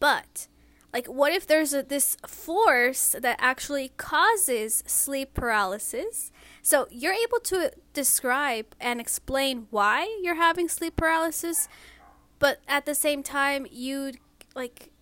[0.01, 0.49] But
[0.95, 6.31] like what if there's a, this force that actually causes sleep paralysis
[6.63, 11.69] so you're able to describe and explain why you're having sleep paralysis
[12.39, 14.13] but at the same time you
[14.55, 14.94] like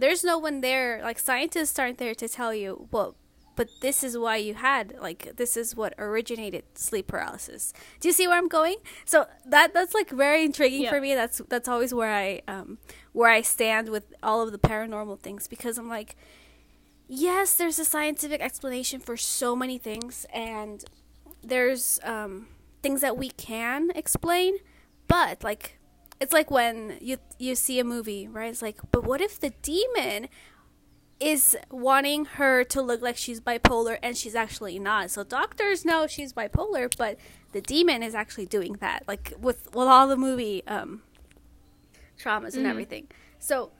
[0.00, 3.16] there's no one there like scientists aren't there to tell you well
[3.56, 7.74] but this is why you had like this is what originated sleep paralysis.
[8.00, 8.76] Do you see where i'm going?
[9.04, 10.90] So that that's like very intriguing yeah.
[10.90, 11.14] for me.
[11.14, 12.78] That's that's always where i um
[13.12, 16.16] where i stand with all of the paranormal things because i'm like
[17.06, 20.84] yes there's a scientific explanation for so many things and
[21.42, 22.46] there's um
[22.82, 24.56] things that we can explain
[25.08, 25.79] but like
[26.20, 28.50] it's like when you you see a movie, right?
[28.50, 30.28] It's like, but what if the demon
[31.20, 35.10] is wanting her to look like she's bipolar and she's actually not.
[35.10, 37.18] So doctors know she's bipolar, but
[37.52, 41.02] the demon is actually doing that, like with with all the movie um,
[42.18, 42.66] traumas and mm-hmm.
[42.66, 43.08] everything.
[43.38, 43.70] So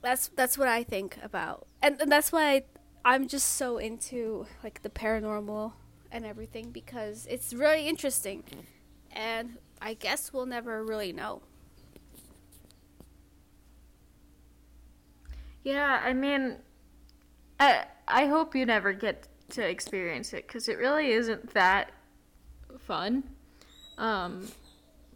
[0.00, 2.62] that's that's what I think about, and, and that's why I,
[3.04, 5.72] I'm just so into like the paranormal
[6.10, 8.42] and everything because it's really interesting,
[9.12, 11.42] and I guess we'll never really know.
[15.64, 16.56] Yeah, I mean,
[17.60, 21.92] I I hope you never get to experience it because it really isn't that
[22.78, 23.24] fun.
[23.98, 24.48] Um,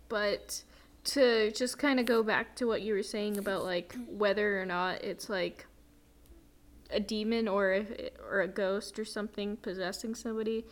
[0.09, 0.63] but
[1.05, 4.67] to just kind of go back to what you were saying about like whether or
[4.67, 5.67] not it's like
[6.91, 10.65] a demon or a, or a ghost or something possessing somebody,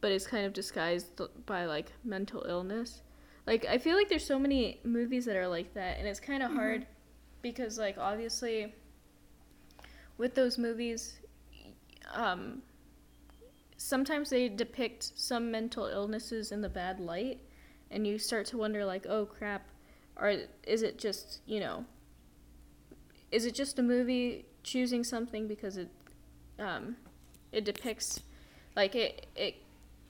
[0.00, 3.02] but it's kind of disguised by like mental illness.
[3.48, 6.42] Like I feel like there's so many movies that are like that, and it's kind
[6.42, 6.58] of mm-hmm.
[6.58, 6.86] hard
[7.40, 8.74] because like obviously
[10.18, 11.18] with those movies,
[12.12, 12.60] um,
[13.78, 17.40] sometimes they depict some mental illnesses in the bad light,
[17.90, 19.66] and you start to wonder, like, oh crap,
[20.16, 20.34] or
[20.66, 21.86] is it just you know,
[23.32, 25.88] is it just a movie choosing something because it,
[26.58, 26.96] um,
[27.50, 28.20] it depicts,
[28.76, 29.54] like it it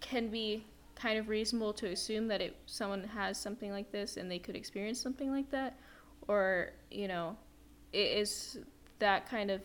[0.00, 0.64] can be
[0.98, 4.56] kind of reasonable to assume that if someone has something like this and they could
[4.56, 5.78] experience something like that,
[6.26, 7.36] or you know,
[7.92, 8.58] is
[8.98, 9.60] that kind of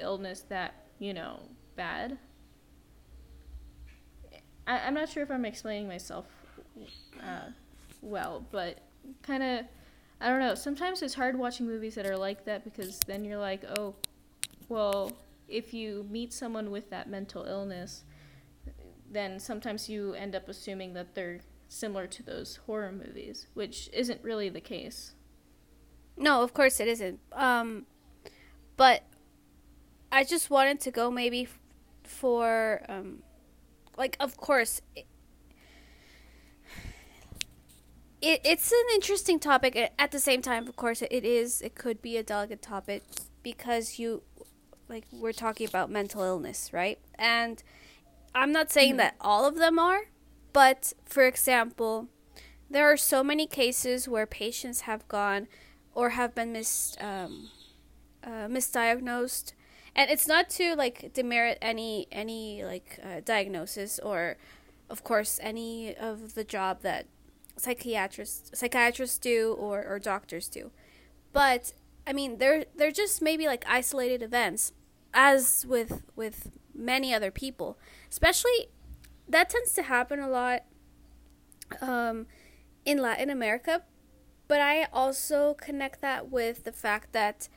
[0.00, 1.40] illness that you know
[1.76, 2.18] bad.
[4.66, 6.26] I, I'm not sure if I'm explaining myself
[7.22, 7.50] uh,
[8.02, 8.78] well, but
[9.22, 9.66] kind of,
[10.20, 10.54] I don't know.
[10.54, 13.94] Sometimes it's hard watching movies that are like that because then you're like, oh,
[14.68, 15.12] well,
[15.48, 18.04] if you meet someone with that mental illness,
[19.10, 24.22] then sometimes you end up assuming that they're similar to those horror movies, which isn't
[24.22, 25.14] really the case.
[26.16, 27.20] No, of course it isn't.
[27.32, 27.86] Um,
[28.76, 29.02] but
[30.10, 31.58] I just wanted to go maybe f-
[32.04, 33.22] for um,
[33.96, 35.06] like of course it,
[38.20, 42.00] it, it's an interesting topic at the same time of course it is it could
[42.00, 43.02] be a delicate topic
[43.42, 44.22] because you
[44.88, 47.62] like we're talking about mental illness right and
[48.36, 48.98] i'm not saying mm-hmm.
[48.98, 50.02] that all of them are
[50.52, 52.08] but for example
[52.68, 55.46] there are so many cases where patients have gone
[55.94, 57.48] or have been mis, um,
[58.24, 59.52] uh, misdiagnosed.
[59.94, 64.36] And it's not to like demerit any any like uh, diagnosis or
[64.90, 67.06] of course any of the job that
[67.56, 70.70] psychiatrists psychiatrists do or, or doctors do.
[71.32, 71.72] But
[72.06, 74.72] i mean they're they're just maybe like isolated events
[75.14, 77.78] as with with many other people
[78.10, 78.68] especially
[79.28, 80.64] that tends to happen a lot
[81.80, 82.26] um,
[82.84, 83.82] in latin america
[84.48, 87.48] but i also connect that with the fact that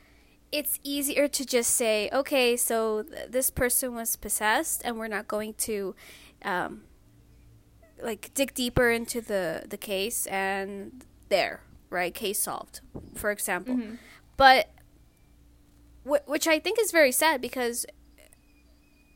[0.52, 5.28] it's easier to just say, okay, so th- this person was possessed, and we're not
[5.28, 5.94] going to,
[6.44, 6.82] um,
[8.02, 12.80] like dig deeper into the the case, and there, right, case solved,
[13.14, 13.74] for example.
[13.74, 13.94] Mm-hmm.
[14.36, 14.70] But
[16.04, 17.86] wh- which I think is very sad because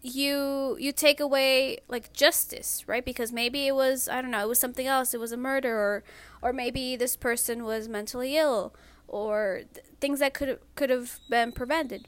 [0.04, 4.48] you you take away like justice right because maybe it was i don't know it
[4.48, 6.04] was something else it was a murder or
[6.42, 8.74] or maybe this person was mentally ill
[9.08, 12.06] or th- things that could could have been prevented.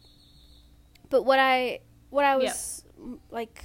[1.09, 1.81] But what I
[2.11, 3.15] what I was yeah.
[3.31, 3.65] like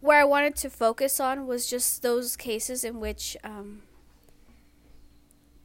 [0.00, 3.82] where I wanted to focus on was just those cases in which um,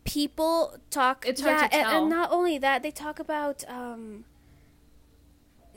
[0.03, 1.25] people talk.
[1.27, 1.87] It's hard yeah, to tell.
[1.87, 4.25] And, and not only that, they talk about um,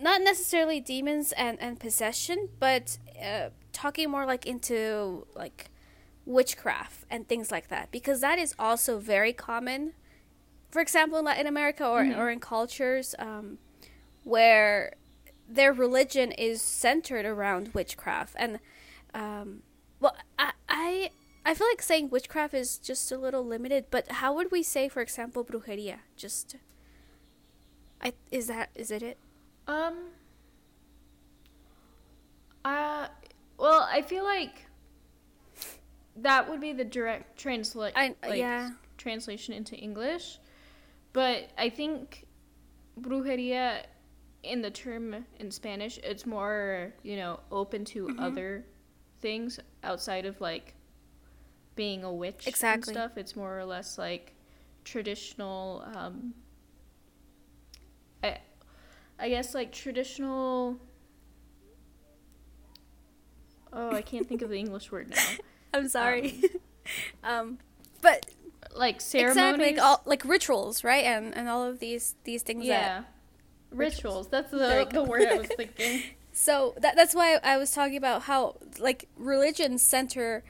[0.03, 5.71] not necessarily demons and, and possession, but uh, talking more like into like
[6.27, 9.95] witchcraft and things like that, because that is also very common
[10.73, 12.19] for example, in Latin America or, mm-hmm.
[12.19, 13.59] or in cultures um,
[14.25, 14.95] where
[15.47, 18.35] their religion is centered around witchcraft.
[18.39, 18.59] And,
[19.13, 19.63] um,
[20.01, 21.11] well, I, I,
[21.45, 24.89] I feel like saying witchcraft is just a little limited, but how would we say,
[24.89, 25.99] for example, brujeria?
[26.17, 26.57] Just,
[28.03, 29.19] I, is that, is it it?
[29.67, 29.95] Um,
[32.65, 33.09] uh,
[33.59, 34.67] well, I feel like
[36.17, 37.95] that would be the direct translate.
[37.95, 38.71] Like, yeah.
[38.99, 40.39] Translation into English.
[41.13, 42.27] But I think
[43.01, 43.85] brujeria
[44.43, 48.21] in the term in Spanish, it's more, you know, open to mm-hmm.
[48.21, 48.65] other
[49.21, 50.75] things outside of like
[51.75, 52.93] being a witch exactly.
[52.93, 53.17] and stuff.
[53.17, 54.35] It's more or less like
[54.85, 56.35] traditional um
[58.23, 58.39] I
[59.23, 60.79] I guess like traditional
[63.73, 65.23] Oh, I can't think of the English word now.
[65.75, 66.43] I'm sorry.
[67.25, 67.59] Um, um
[68.03, 68.27] but
[68.75, 71.05] like ceremonies, exactly, like, all, like rituals, right?
[71.05, 72.65] And and all of these these things.
[72.65, 73.05] Yeah,
[73.71, 73.95] rituals.
[73.95, 74.29] rituals.
[74.29, 76.03] That's the the word I was thinking.
[76.33, 80.43] so that that's why I was talking about how like religion center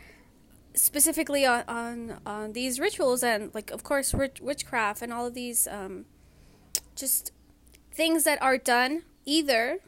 [0.74, 5.34] specifically on on on these rituals and like of course witch, witchcraft and all of
[5.34, 6.06] these um
[6.96, 7.30] just
[7.93, 9.78] things that are done either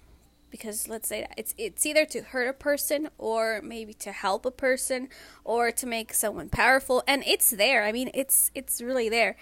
[0.51, 4.53] because let's say it's it's either to hurt a person or maybe to help a
[4.53, 5.09] person
[5.43, 7.83] or to make someone powerful and it's there.
[7.83, 9.35] I mean it's it's really there.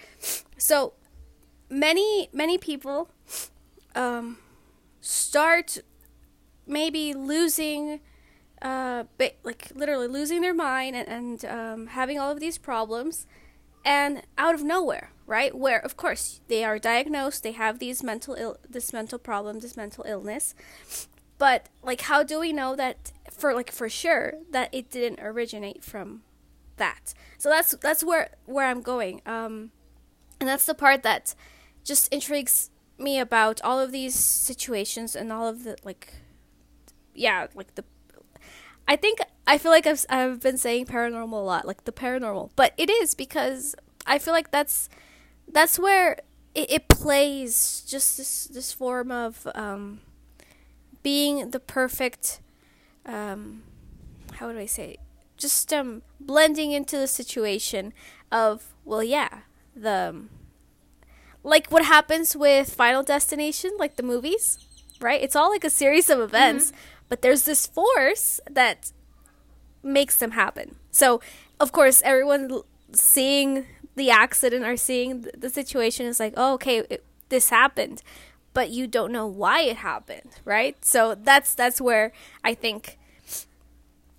[0.56, 0.94] So
[1.68, 3.10] many many people
[3.94, 4.38] um,
[5.02, 5.78] start
[6.66, 8.00] maybe losing
[8.62, 9.04] uh,
[9.44, 13.26] like literally losing their mind and, and um, having all of these problems
[13.84, 15.54] and out of nowhere right?
[15.54, 19.76] Where of course they are diagnosed they have these mental Ill- this mental problem this
[19.76, 20.54] mental illness.
[21.38, 25.82] But like how do we know that for like for sure that it didn't originate
[25.84, 26.22] from
[26.76, 27.14] that?
[27.38, 29.70] So that's that's where where i'm going um
[30.40, 31.34] and that's the part that
[31.84, 36.14] just intrigues me about all of these situations and all of the like
[37.14, 37.84] yeah, like the
[38.88, 42.50] I think I feel like I've I've been saying paranormal a lot, like the paranormal,
[42.56, 43.74] but it is because
[44.06, 44.88] I feel like that's
[45.52, 46.18] that's where
[46.54, 50.00] it, it plays just this this form of um,
[51.02, 52.40] being the perfect
[53.06, 53.62] um,
[54.34, 54.96] how would I say
[55.36, 57.92] just um, blending into the situation
[58.30, 59.40] of well yeah
[59.74, 60.30] the um,
[61.42, 64.58] like what happens with Final Destination like the movies
[65.00, 65.20] right?
[65.20, 66.76] It's all like a series of events mm-hmm.
[67.08, 68.92] but there's this force that
[69.82, 70.76] makes them happen.
[70.90, 71.20] So
[71.58, 77.04] of course everyone seeing the accident or seeing the situation is like, oh, okay, it,
[77.28, 78.02] this happened,
[78.54, 80.82] but you don't know why it happened, right?
[80.84, 82.12] So that's that's where
[82.44, 82.98] I think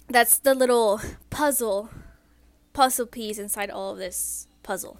[0.07, 1.89] that's the little puzzle
[2.73, 4.99] puzzle piece inside all of this puzzle.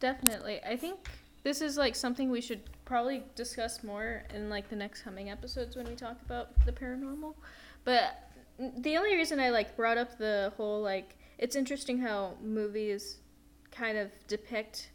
[0.00, 0.60] Definitely.
[0.66, 1.08] I think
[1.44, 5.76] this is like something we should probably discuss more in like the next coming episodes
[5.76, 7.34] when we talk about the paranormal.
[7.84, 8.28] But
[8.60, 13.18] mm, the only reason I like brought up the whole like it's interesting how movies
[13.70, 14.90] kind of depict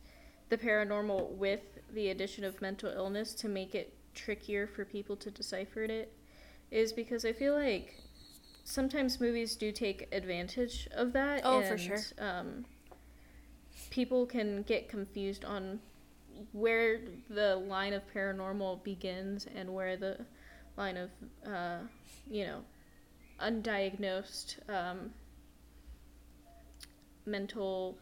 [0.50, 1.62] the paranormal with
[1.94, 6.14] the addition of mental illness to make it trickier for people to decipher it
[6.72, 7.96] is because I feel like
[8.64, 11.42] sometimes movies do take advantage of that.
[11.44, 12.00] Oh, and, for sure.
[12.20, 12.66] Um,
[13.90, 15.80] people can get confused on
[16.52, 20.18] where the line of paranormal begins and where the
[20.76, 21.10] line of,
[21.46, 21.78] uh,
[22.30, 22.60] you know,
[23.42, 25.12] undiagnosed um,
[27.28, 27.97] mental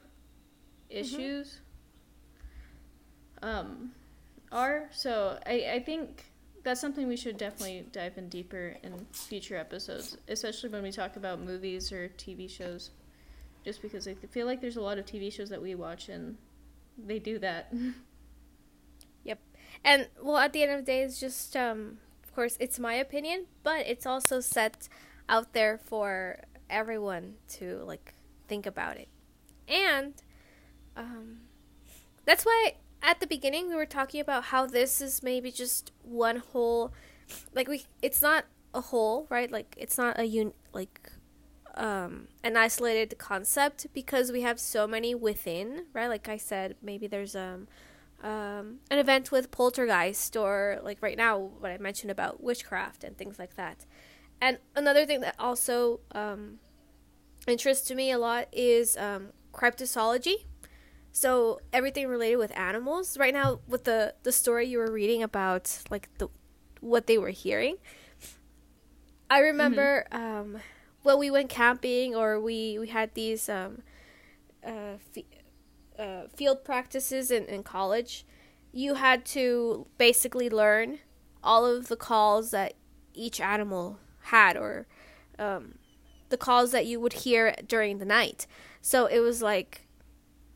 [0.89, 0.97] mm-hmm.
[0.97, 1.59] issues
[3.41, 3.47] mm-hmm.
[3.47, 3.91] um,
[4.51, 4.89] are.
[4.91, 6.23] So I, I think
[6.63, 11.15] that's something we should definitely dive in deeper in future episodes, especially when we talk
[11.15, 12.91] about movies or TV shows.
[13.63, 16.37] Just because I feel like there's a lot of TV shows that we watch and
[16.97, 17.73] they do that.
[19.23, 19.39] yep.
[19.83, 22.93] And well, at the end of the day, it's just, um, of course, it's my
[22.93, 24.87] opinion, but it's also set
[25.27, 28.13] out there for everyone to like
[28.47, 29.07] think about it.
[29.67, 30.13] And
[30.95, 31.39] um,
[32.25, 36.37] that's why at the beginning we were talking about how this is maybe just one
[36.37, 36.91] whole
[37.53, 39.51] like we it's not a whole, right?
[39.51, 41.11] Like it's not a un like
[41.75, 46.07] um an isolated concept because we have so many within, right?
[46.07, 47.67] Like I said, maybe there's um
[48.23, 53.15] um, an event with poltergeist or like right now what I mentioned about witchcraft and
[53.15, 53.85] things like that.
[54.41, 56.59] And another thing that also um,
[57.47, 60.45] interests me a lot is um, cryptozoology.
[61.11, 63.17] So everything related with animals.
[63.17, 66.27] Right now, with the the story you were reading about, like the
[66.81, 67.77] what they were hearing,
[69.29, 70.55] I remember mm-hmm.
[70.55, 70.57] um,
[71.03, 73.81] when we went camping or we we had these um,
[74.65, 74.97] uh,
[75.97, 78.25] uh, field practices in, in college.
[78.71, 80.99] You had to basically learn
[81.41, 82.73] all of the calls that
[83.13, 84.85] each animal had, or
[85.39, 85.75] um,
[86.29, 88.47] the calls that you would hear during the night.
[88.85, 89.87] So it was like,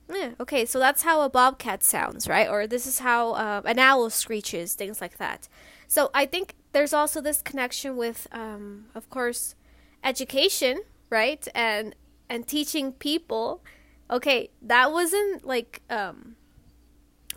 [0.08, 2.48] yeah, okay, so that's how a bobcat sounds, right?
[2.48, 5.48] Or this is how uh, an owl screeches, things like that.
[5.88, 9.56] So I think there's also this connection with, um, of course,
[10.04, 11.48] education, right?
[11.56, 11.96] And
[12.30, 13.64] and teaching people.
[14.12, 16.36] Okay, that wasn't like um,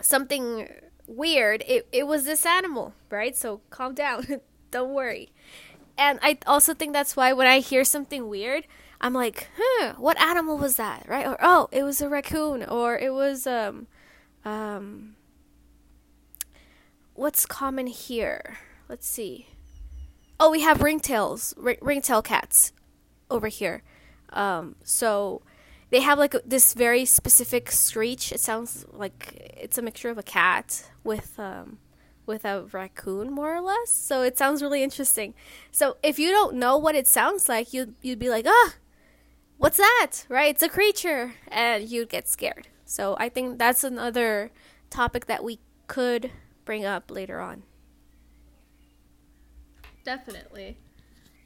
[0.03, 0.69] something
[1.07, 1.65] weird.
[1.67, 3.35] It it was this animal, right?
[3.35, 4.27] So calm down.
[4.71, 5.33] Don't worry.
[5.97, 8.67] And I also think that's why when I hear something weird,
[9.03, 11.05] I'm like, huh, what animal was that?
[11.09, 11.27] Right?
[11.27, 13.89] Or oh, it was a raccoon, or it was um,
[14.45, 15.17] um,
[17.15, 18.59] what's common here?
[18.89, 19.49] Let's see.
[20.39, 22.73] Oh, we have ringtails, ring- ringtail cats
[23.31, 23.83] over here.
[24.31, 25.43] Um, so
[25.91, 28.31] they have like this very specific screech.
[28.33, 31.79] It sounds like it's a mixture of a cat with um,
[32.25, 33.91] with a raccoon more or less.
[33.91, 35.35] So it sounds really interesting.
[35.73, 38.75] So if you don't know what it sounds like, you you'd be like, "Ah,
[39.59, 40.27] what's that?
[40.29, 40.51] Right?
[40.55, 41.35] It's a creature.
[41.49, 42.69] And you'd get scared.
[42.85, 44.51] So I think that's another
[44.91, 46.31] topic that we could
[46.65, 47.63] bring up later on.
[50.05, 50.77] Definitely.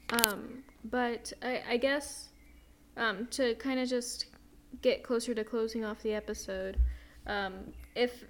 [0.09, 2.29] Um, but I, I guess
[2.95, 4.27] um, to kind of just
[4.81, 6.77] get closer to closing off the episode,
[7.27, 7.53] um,
[7.95, 8.23] if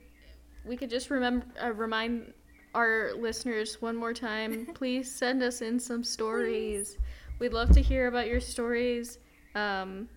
[0.65, 2.34] we could just remember uh, remind
[2.73, 6.93] our listeners one more time, please send us in some stories.
[6.93, 6.97] Please.
[7.39, 9.19] We'd love to hear about your stories.
[9.55, 10.09] Um,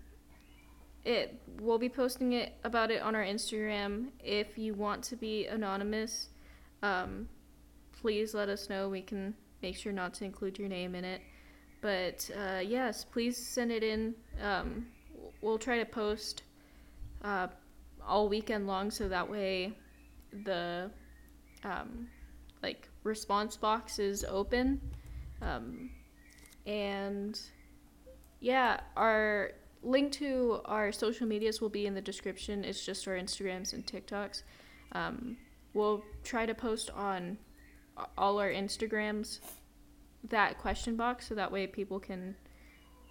[1.04, 4.08] it we'll be posting it about it on our Instagram.
[4.22, 6.28] If you want to be anonymous,
[6.82, 7.28] um,
[7.92, 8.88] please let us know.
[8.88, 11.20] We can make sure not to include your name in it.
[11.80, 14.14] But uh, yes, please send it in.
[14.42, 14.86] Um,
[15.40, 16.42] we'll try to post
[17.22, 17.48] uh,
[18.06, 19.72] all weekend long, so that way
[20.44, 20.90] the
[21.64, 22.08] um,
[22.62, 24.80] like response box is open.
[25.40, 25.90] Um,
[26.66, 27.40] and
[28.40, 32.64] yeah, our link to our social medias will be in the description.
[32.64, 34.42] It's just our Instagrams and TikToks.
[34.92, 35.36] Um,
[35.74, 37.38] we'll try to post on
[38.16, 39.40] all our Instagrams
[40.28, 42.36] that question box so that way people can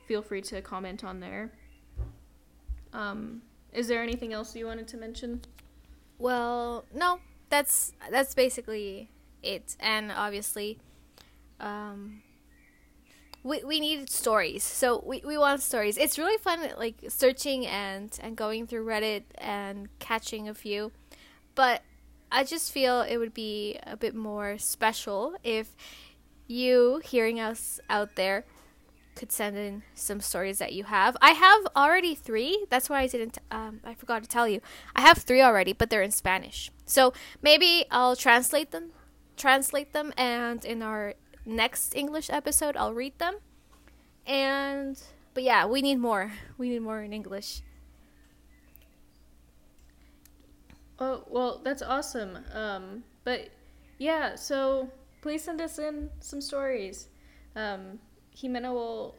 [0.08, 1.52] feel free to comment on there.
[2.94, 3.42] Um,
[3.74, 5.42] is there anything else you wanted to mention?
[6.18, 7.20] Well, no,
[7.50, 9.10] that's that's basically
[9.44, 9.76] it.
[9.80, 10.80] And obviously,
[11.60, 12.22] um,
[13.44, 14.64] we we need stories.
[14.64, 15.98] So we, we want stories.
[15.98, 20.92] It's really fun, like searching and and going through Reddit and catching a few.
[21.56, 21.82] But
[22.32, 25.76] I just feel it would be a bit more special if
[26.48, 28.46] you hearing us out there
[29.20, 31.18] could send in some stories that you have.
[31.22, 32.66] I have already three.
[32.70, 33.38] That's why I didn't.
[33.52, 34.62] Um, I forgot to tell you.
[34.96, 36.72] I have three already, but they're in Spanish.
[36.86, 38.92] So maybe I'll translate them,
[39.36, 41.16] translate them, and in our
[41.50, 43.36] next English episode, I'll read them.
[44.26, 45.02] And
[45.34, 46.32] but yeah, we need more.
[46.58, 47.62] We need more in English.
[51.00, 52.38] Oh well, that's awesome.
[52.54, 53.50] Um, but
[53.98, 54.90] yeah, so
[55.22, 57.08] please send us in some stories.
[57.56, 58.00] Um,
[58.36, 59.16] Ximena will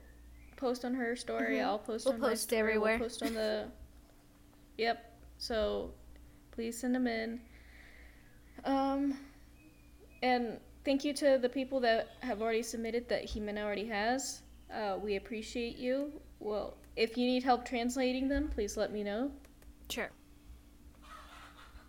[0.57, 1.57] post on her story.
[1.57, 1.65] Mhm.
[1.65, 2.61] I'll post We'll on post my story.
[2.61, 2.99] everywhere.
[2.99, 3.69] We'll post on the.
[4.79, 5.07] yep.
[5.39, 5.95] So,
[6.51, 7.41] please send them in.
[8.67, 9.17] Um,
[10.23, 14.43] and thank you to the people that have already submitted that Ximena already has.
[14.73, 16.13] Uh, we appreciate you.
[16.39, 19.31] Well, if you need help translating them, please let me know.
[19.89, 20.11] Sure.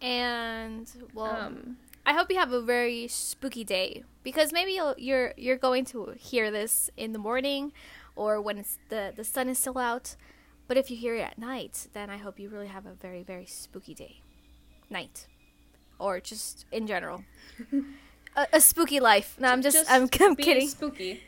[0.02, 5.34] And well, Um, I hope you have a very spooky day because maybe you'll, you're
[5.38, 7.72] you're going to hear this in the morning
[8.16, 10.16] or when it's the the sun is still out.
[10.68, 13.24] But if you hear it at night, then I hope you really have a very
[13.24, 14.22] very spooky day,
[14.90, 15.28] night,
[16.00, 17.24] or just in general,
[18.36, 19.36] a, a spooky life.
[19.40, 20.68] No, I'm just, I'm, I'm be kidding.
[20.70, 21.22] Spooky.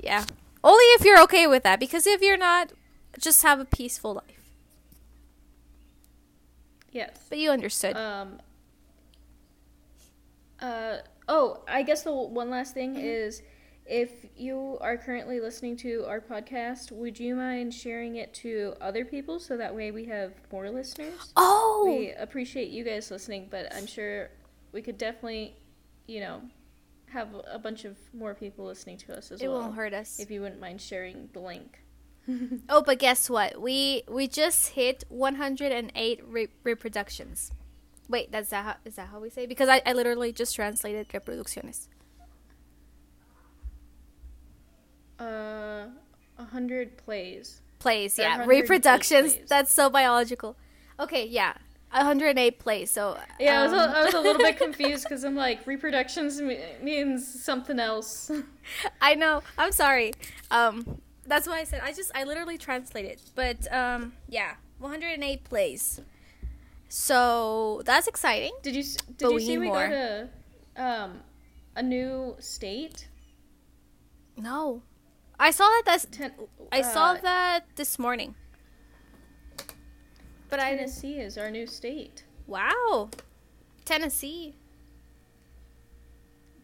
[0.00, 0.24] Yeah,
[0.64, 1.78] only if you're okay with that.
[1.80, 2.72] Because if you're not,
[3.18, 4.54] just have a peaceful life.
[6.92, 7.16] Yes.
[7.28, 7.96] But you understood.
[7.96, 8.40] Um.
[10.60, 10.98] Uh
[11.28, 13.04] oh, I guess the one last thing Mm-hmm.
[13.06, 13.42] is,
[13.86, 19.04] if you are currently listening to our podcast, would you mind sharing it to other
[19.04, 21.32] people so that way we have more listeners?
[21.36, 24.30] oh, We appreciate you guys listening, but I'm sure
[24.72, 25.56] we could definitely,
[26.10, 26.42] you know,
[27.12, 29.50] have a bunch of more people listening to us as well.
[29.50, 30.18] it won't hurt us.
[30.18, 31.78] If you wouldn't mind sharing the link.
[32.68, 33.60] Oh, but guess what?
[33.60, 37.50] We we just hit 108 re- reproductions.
[38.08, 39.44] Wait, that's that how, is that how we say?
[39.44, 39.48] it?
[39.48, 41.88] Because I, I literally just translated reproducciones.
[45.18, 45.86] Uh,
[46.38, 47.62] a hundred plays.
[47.78, 48.44] Plays, yeah.
[48.44, 49.34] Reproductions.
[49.34, 49.48] plays.
[49.48, 50.56] That's so biological.
[51.00, 51.54] Okay, yeah.
[51.92, 52.90] 108 plays.
[52.90, 56.40] So Yeah, I was a, um, was a little bit confused because I'm like reproductions
[56.40, 58.30] me- means something else.
[59.00, 59.42] I know.
[59.58, 60.12] I'm sorry.
[60.50, 63.20] Um, that's why I said I just I literally translated.
[63.34, 66.00] But um, yeah, 108 plays.
[66.88, 68.52] So that's exciting.
[68.62, 68.82] Did you
[69.16, 69.88] did you we see we more.
[69.88, 70.28] got a
[70.76, 71.20] um
[71.76, 73.08] a new state?
[74.36, 74.82] No,
[75.38, 75.82] I saw that.
[75.86, 76.34] That's Ten-
[76.72, 78.34] I saw uh, that this morning.
[80.50, 80.74] But I.
[80.76, 82.24] Tennessee is our new state.
[82.46, 83.10] Wow,
[83.84, 84.56] Tennessee.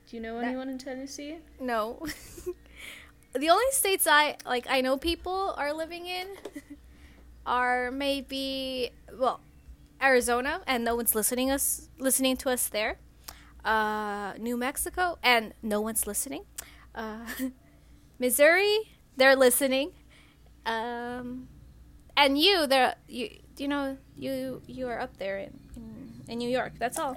[0.09, 1.39] Do you know That- anyone in Tennessee?
[1.61, 2.05] No.
[3.33, 6.27] the only states I like I know people are living in
[7.47, 9.41] are maybe well
[10.03, 12.99] Arizona and no one's listening us listening to us there.
[13.65, 16.45] Uh, New Mexico and no one's listening.
[16.95, 17.27] Uh,
[18.19, 19.91] Missouri, they're listening.
[20.65, 21.49] Um,
[22.17, 23.31] and you, they're you.
[23.59, 26.73] You know, you you are up there in in, in New York.
[26.79, 27.17] That's all.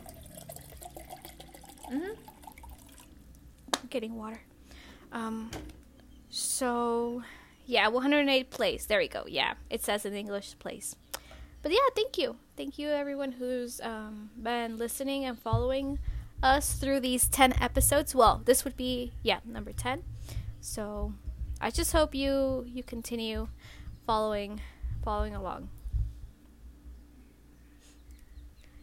[1.91, 2.13] Mm-hmm.
[3.89, 4.41] getting water.
[5.11, 5.49] Um,
[6.29, 7.23] so
[7.65, 8.85] yeah, 108 place.
[8.85, 9.25] There we go.
[9.27, 10.95] Yeah, it says in English place.
[11.61, 15.99] But yeah, thank you, thank you everyone who's um, been listening and following
[16.41, 18.15] us through these 10 episodes.
[18.15, 20.03] Well, this would be yeah number 10.
[20.61, 21.13] So
[21.59, 23.47] I just hope you you continue
[24.05, 24.61] following
[25.03, 25.69] following along.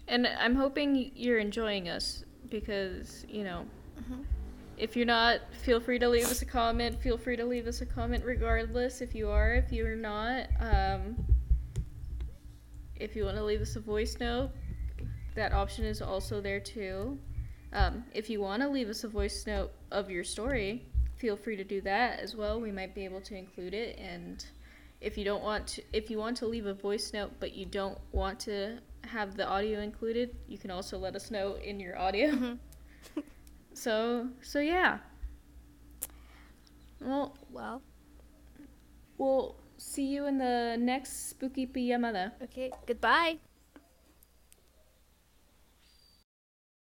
[0.08, 3.66] And I'm hoping you're enjoying us because you know.
[4.00, 4.24] Mhm.
[4.78, 7.00] If you're not, feel free to leave us a comment.
[7.00, 9.54] Feel free to leave us a comment regardless if you are.
[9.54, 11.16] If you're not, um,
[12.94, 14.50] if you want to leave us a voice note,
[15.34, 17.18] that option is also there too.
[17.72, 20.84] Um, if you want to leave us a voice note of your story,
[21.16, 22.60] feel free to do that as well.
[22.60, 23.98] We might be able to include it.
[23.98, 24.44] And
[25.00, 27.64] if you don't want to, if you want to leave a voice note but you
[27.66, 31.98] don't want to have the audio included, you can also let us know in your
[31.98, 32.30] audio.
[32.30, 33.20] Mm-hmm.
[33.74, 34.98] so so yeah.
[37.00, 37.82] Well, Well,
[39.18, 42.70] we'll see you in the next spooky pijama okay.
[42.86, 43.38] Goodbye.